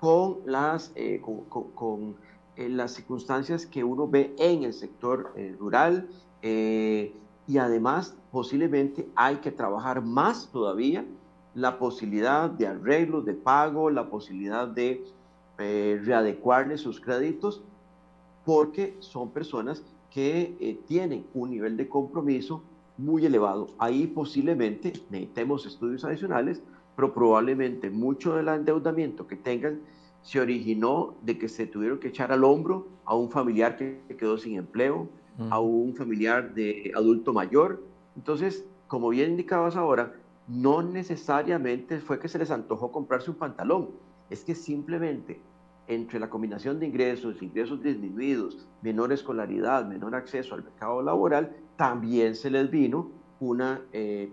[0.00, 2.16] con las, eh, con,
[2.56, 6.08] eh, las circunstancias que uno ve en el sector eh, rural
[7.48, 11.04] y además posiblemente hay que trabajar más todavía
[11.54, 15.02] la posibilidad de arreglos de pago, la posibilidad de
[15.56, 17.62] readecuarle sus créditos,
[18.44, 22.62] porque son personas que tienen un nivel de compromiso
[22.96, 23.68] muy elevado.
[23.78, 26.62] Ahí posiblemente necesitemos estudios adicionales,
[26.94, 29.80] pero probablemente mucho del endeudamiento que tengan
[30.22, 34.36] se originó de que se tuvieron que echar al hombro a un familiar que quedó
[34.36, 35.08] sin empleo,
[35.50, 37.82] a un familiar de adulto mayor.
[38.16, 40.14] Entonces, como bien indicabas ahora,
[40.48, 43.90] no necesariamente fue que se les antojó comprarse un pantalón,
[44.30, 45.40] es que simplemente
[45.86, 52.34] entre la combinación de ingresos, ingresos disminuidos, menor escolaridad, menor acceso al mercado laboral, también
[52.34, 53.10] se les vino
[53.40, 54.30] una eh,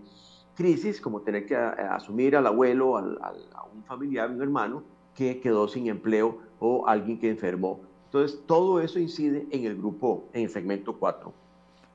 [0.56, 4.84] crisis, como tener que eh, asumir al abuelo, a un familiar, un hermano,
[5.14, 7.80] que quedó sin empleo o alguien que enfermó.
[8.16, 11.34] Entonces, todo eso incide en el grupo, en el segmento 4.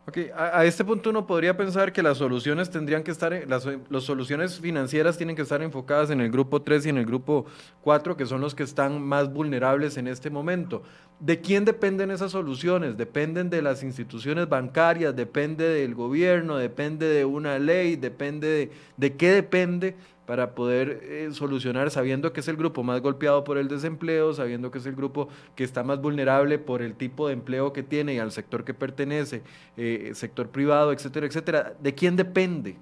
[0.07, 0.31] Okay.
[0.37, 4.61] A, este punto uno podría pensar que las soluciones tendrían que estar, las, las, soluciones
[4.61, 7.47] financieras tienen que estar enfocadas en el grupo 3 y en el grupo
[7.83, 10.83] 4, que son los que están más vulnerables en este momento.
[11.21, 12.99] ¿De quién dependen esas soluciones?
[12.99, 19.17] Dependen de las instituciones bancarias, depende del gobierno, depende de una ley, depende de, de
[19.17, 19.97] qué depende
[20.31, 24.71] para poder eh, solucionar sabiendo que es el grupo más golpeado por el desempleo, sabiendo
[24.71, 25.27] que es el grupo
[25.57, 28.73] que está más vulnerable por el tipo de empleo que tiene y al sector que
[28.73, 29.43] pertenece,
[29.77, 31.73] eh, sector privado, etcétera, etcétera.
[31.81, 32.77] ¿De quién depende?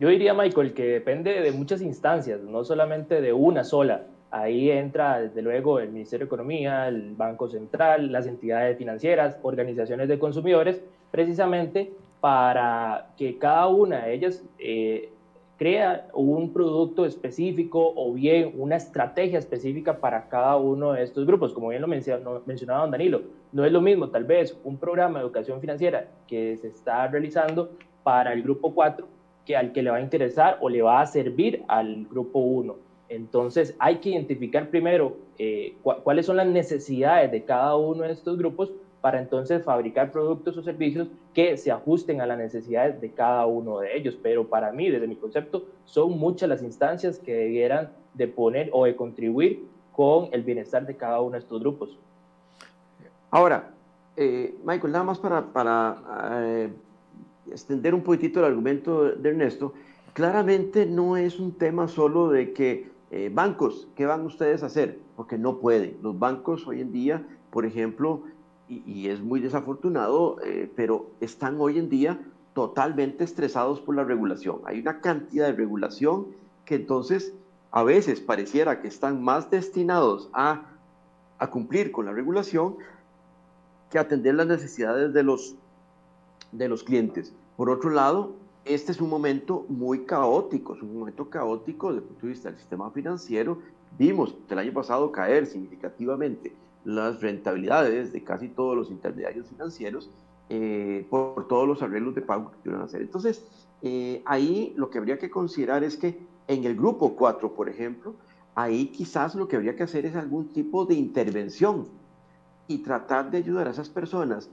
[0.00, 4.06] Yo diría, Michael, que depende de muchas instancias, no solamente de una sola.
[4.30, 10.08] Ahí entra, desde luego, el Ministerio de Economía, el Banco Central, las entidades financieras, organizaciones
[10.08, 10.80] de consumidores,
[11.10, 11.92] precisamente
[12.22, 15.10] para que cada una de ellas eh,
[15.56, 21.52] crea un producto específico o bien una estrategia específica para cada uno de estos grupos.
[21.52, 25.60] Como bien lo mencionaba Danilo, no es lo mismo tal vez un programa de educación
[25.60, 27.70] financiera que se está realizando
[28.02, 29.06] para el grupo 4
[29.44, 32.76] que al que le va a interesar o le va a servir al grupo 1.
[33.08, 38.38] Entonces hay que identificar primero eh, cuáles son las necesidades de cada uno de estos
[38.38, 38.72] grupos
[39.04, 43.80] para entonces fabricar productos o servicios que se ajusten a las necesidades de cada uno
[43.80, 44.16] de ellos.
[44.22, 48.86] Pero para mí, desde mi concepto, son muchas las instancias que debieran de poner o
[48.86, 51.98] de contribuir con el bienestar de cada uno de estos grupos.
[53.30, 53.74] Ahora,
[54.16, 55.50] eh, Michael, nada más para,
[56.40, 56.72] eh,
[57.50, 59.74] extender un poquitito el argumento de Ernesto,
[60.14, 64.98] claramente no es un tema solo de que eh, bancos, ¿qué van ustedes a hacer?
[65.14, 65.98] Porque no pueden.
[66.00, 68.22] Los bancos hoy en día, por ejemplo,
[68.68, 72.18] y, es muy desafortunado, eh, pero están hoy en día
[72.54, 74.60] totalmente estresados por la regulación.
[74.64, 76.28] Hay una cantidad de regulación
[76.64, 77.34] que entonces
[77.70, 80.62] a veces pareciera que están más destinados a,
[81.38, 82.76] a cumplir con la regulación
[83.90, 85.56] que atender las necesidades de los,
[86.52, 87.34] de los clientes.
[87.56, 88.32] Por otro lado,
[88.64, 92.48] este es un momento muy caótico, es un momento caótico desde el punto de vista
[92.48, 93.58] del sistema financiero.
[93.98, 96.52] Vimos el año pasado caer significativamente
[96.84, 100.10] las rentabilidades de casi todos los intermediarios financieros
[100.50, 103.00] eh, por, todos los arreglos de pago que a hacer.
[103.00, 103.44] Entonces,
[103.82, 108.14] eh, ahí lo que habría que considerar es que en el grupo 4, por ejemplo,
[108.54, 111.88] ahí quizás lo que habría que hacer es algún tipo de intervención
[112.68, 114.50] y tratar de ayudar a esas personas,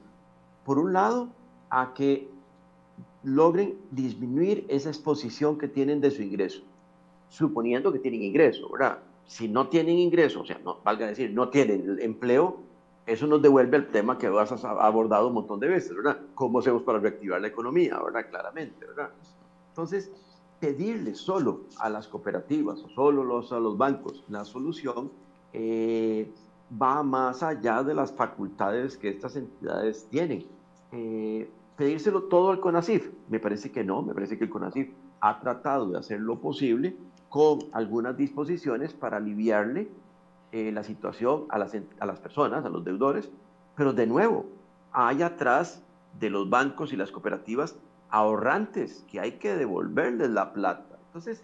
[0.66, 1.30] por un lado,
[1.70, 2.30] a que
[3.24, 6.62] logren disminuir esa exposición que tienen de su ingreso,
[7.30, 9.00] suponiendo que tienen ingreso, ¿verdad?
[9.32, 12.58] Si no tienen ingresos, o sea, no, valga decir, no tienen empleo,
[13.06, 16.20] eso nos devuelve al tema que has abordado un montón de veces, ¿verdad?
[16.36, 18.30] ¿Cómo hacemos para reactivar la economía, ¿verdad?
[18.30, 19.10] Claramente, ¿verdad?
[19.70, 20.12] Entonces,
[20.60, 25.10] pedirle solo a las cooperativas o solo los, a los bancos la solución
[25.54, 26.30] eh,
[26.80, 30.46] va más allá de las facultades que estas entidades tienen.
[30.92, 34.90] Eh, pedírselo todo al CONACIF, me parece que no, me parece que el CONACIF
[35.22, 36.98] ha tratado de hacer lo posible
[37.32, 39.88] con algunas disposiciones para aliviarle
[40.52, 43.32] eh, la situación a las, a las personas, a los deudores,
[43.74, 44.48] pero de nuevo,
[44.92, 45.82] hay atrás
[46.20, 47.78] de los bancos y las cooperativas
[48.10, 51.00] ahorrantes que hay que devolverles la plata.
[51.08, 51.42] Entonces,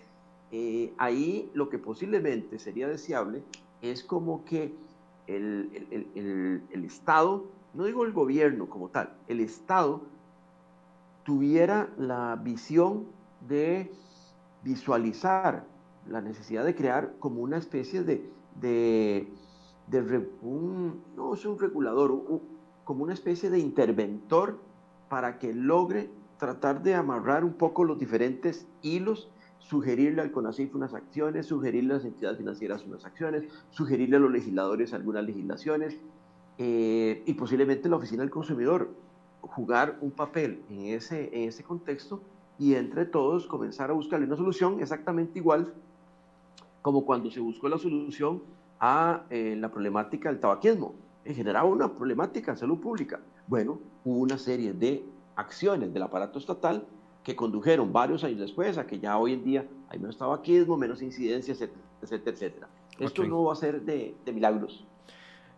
[0.51, 3.41] eh, ahí lo que posiblemente sería deseable
[3.81, 4.75] es como que
[5.25, 10.01] el, el, el, Estado, no digo el gobierno como tal, el Estado
[11.23, 13.05] tuviera la visión
[13.47, 13.89] de
[14.65, 15.76] visualizar
[16.10, 18.30] la necesidad de crear como una especie de,
[18.60, 19.28] de,
[19.88, 20.28] de
[21.16, 22.41] no es un regulador,
[22.84, 24.60] como una especie de interventor
[25.10, 29.30] para que logre tratar de amarrar un poco los diferentes hilos,
[29.60, 34.32] sugerirle al CONACIF unas acciones, sugerirle a las entidades financieras unas acciones, sugerirle a los
[34.32, 35.97] legisladores algunas legislaciones
[36.58, 38.89] eh, y posiblemente la Oficina del Consumidor
[39.41, 42.22] jugar un papel en ese, en ese contexto
[42.60, 45.74] y entre todos comenzar a buscarle una solución exactamente igual
[46.88, 48.41] como cuando se buscó la solución
[48.79, 50.95] a eh, la problemática del tabaquismo.
[51.25, 53.19] Generaba una problemática en salud pública.
[53.45, 55.03] Bueno, hubo una serie de
[55.35, 56.85] acciones del aparato estatal
[57.25, 61.01] que condujeron varios años después a que ya hoy en día hay menos tabaquismo, menos
[61.01, 62.69] incidencia, etcétera, etcétera.
[62.97, 64.85] Esto no va a ser de, milagros.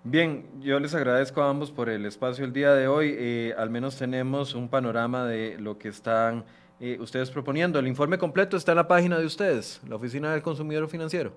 [0.03, 3.13] Bien, yo les agradezco a ambos por el espacio el día de hoy.
[3.15, 6.45] Eh, al menos tenemos un panorama de lo que están
[6.79, 7.79] eh, ustedes proponiendo.
[7.79, 11.31] El informe completo está en la página de ustedes, la Oficina del Consumidor Financiero.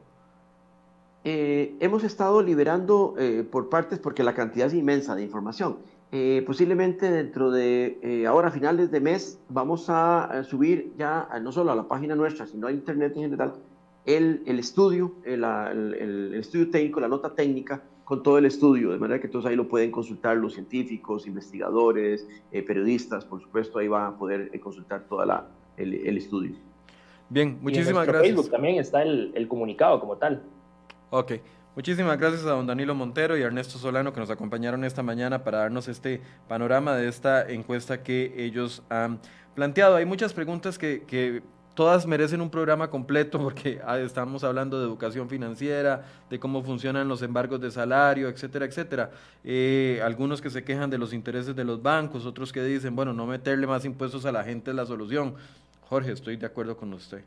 [1.25, 3.15] Eh, hemos estado liberando
[3.51, 5.79] por partes porque la cantidad es inmensa de información.
[6.15, 11.73] Eh, posiblemente dentro de eh, ahora, finales de mes, vamos a, subir ya no solo
[11.73, 13.55] a la página nuestra, sino a internet en general,
[14.05, 18.99] el, el estudio, el, el, estudio técnico, la nota técnica con todo el estudio, de
[18.99, 23.89] manera que todos ahí lo pueden consultar los científicos, investigadores, eh, periodistas, por supuesto, ahí
[23.89, 25.23] van a poder consultar todo
[25.77, 26.57] el, el, estudio.
[27.29, 28.35] Bien, muchísimas gracias.
[28.35, 30.43] Facebook también está el, el comunicado como tal.
[31.11, 31.33] Ok.
[31.75, 35.43] Muchísimas gracias a don Danilo Montero y a Ernesto Solano que nos acompañaron esta mañana
[35.43, 39.21] para darnos este panorama de esta encuesta que ellos han
[39.55, 39.97] planteado.
[39.97, 41.43] Hay muchas preguntas que,
[41.75, 47.09] todas merecen un programa completo porque ah, estamos hablando de educación financiera, de cómo funcionan
[47.09, 49.11] los embargos de salario, etcétera, etcétera.
[49.45, 53.13] Eh, algunos que se quejan de los intereses de los bancos, otros que dicen, bueno,
[53.13, 55.35] no meterle más impuestos a la gente es la solución.
[55.89, 57.25] Jorge, estoy de acuerdo con usted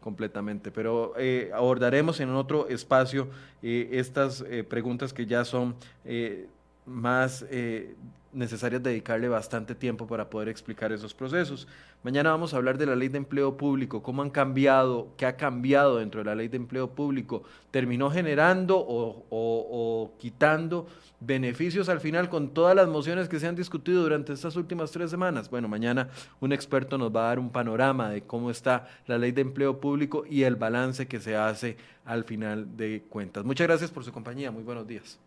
[0.00, 0.70] completamente.
[0.70, 3.28] Pero eh, abordaremos en otro espacio
[3.62, 5.74] eh, estas preguntas que ya son
[6.90, 7.44] más
[8.32, 11.66] necesarias dedicarle bastante tiempo para poder explicar esos procesos.
[12.02, 15.36] Mañana vamos a hablar de la ley de empleo público, cómo han cambiado, qué ha
[15.36, 20.86] cambiado dentro de la ley de empleo público, terminó generando o, quitando
[21.20, 25.10] beneficios al final con todas las mociones que se han discutido durante estas últimas tres
[25.10, 25.50] semanas.
[25.50, 26.08] Bueno, mañana
[26.40, 29.80] un experto nos va a dar un panorama de cómo está la ley de empleo
[29.80, 33.44] público y el balance que se hace al final de cuentas.
[33.44, 35.18] Muchas gracias por su compañía, muy buenos días.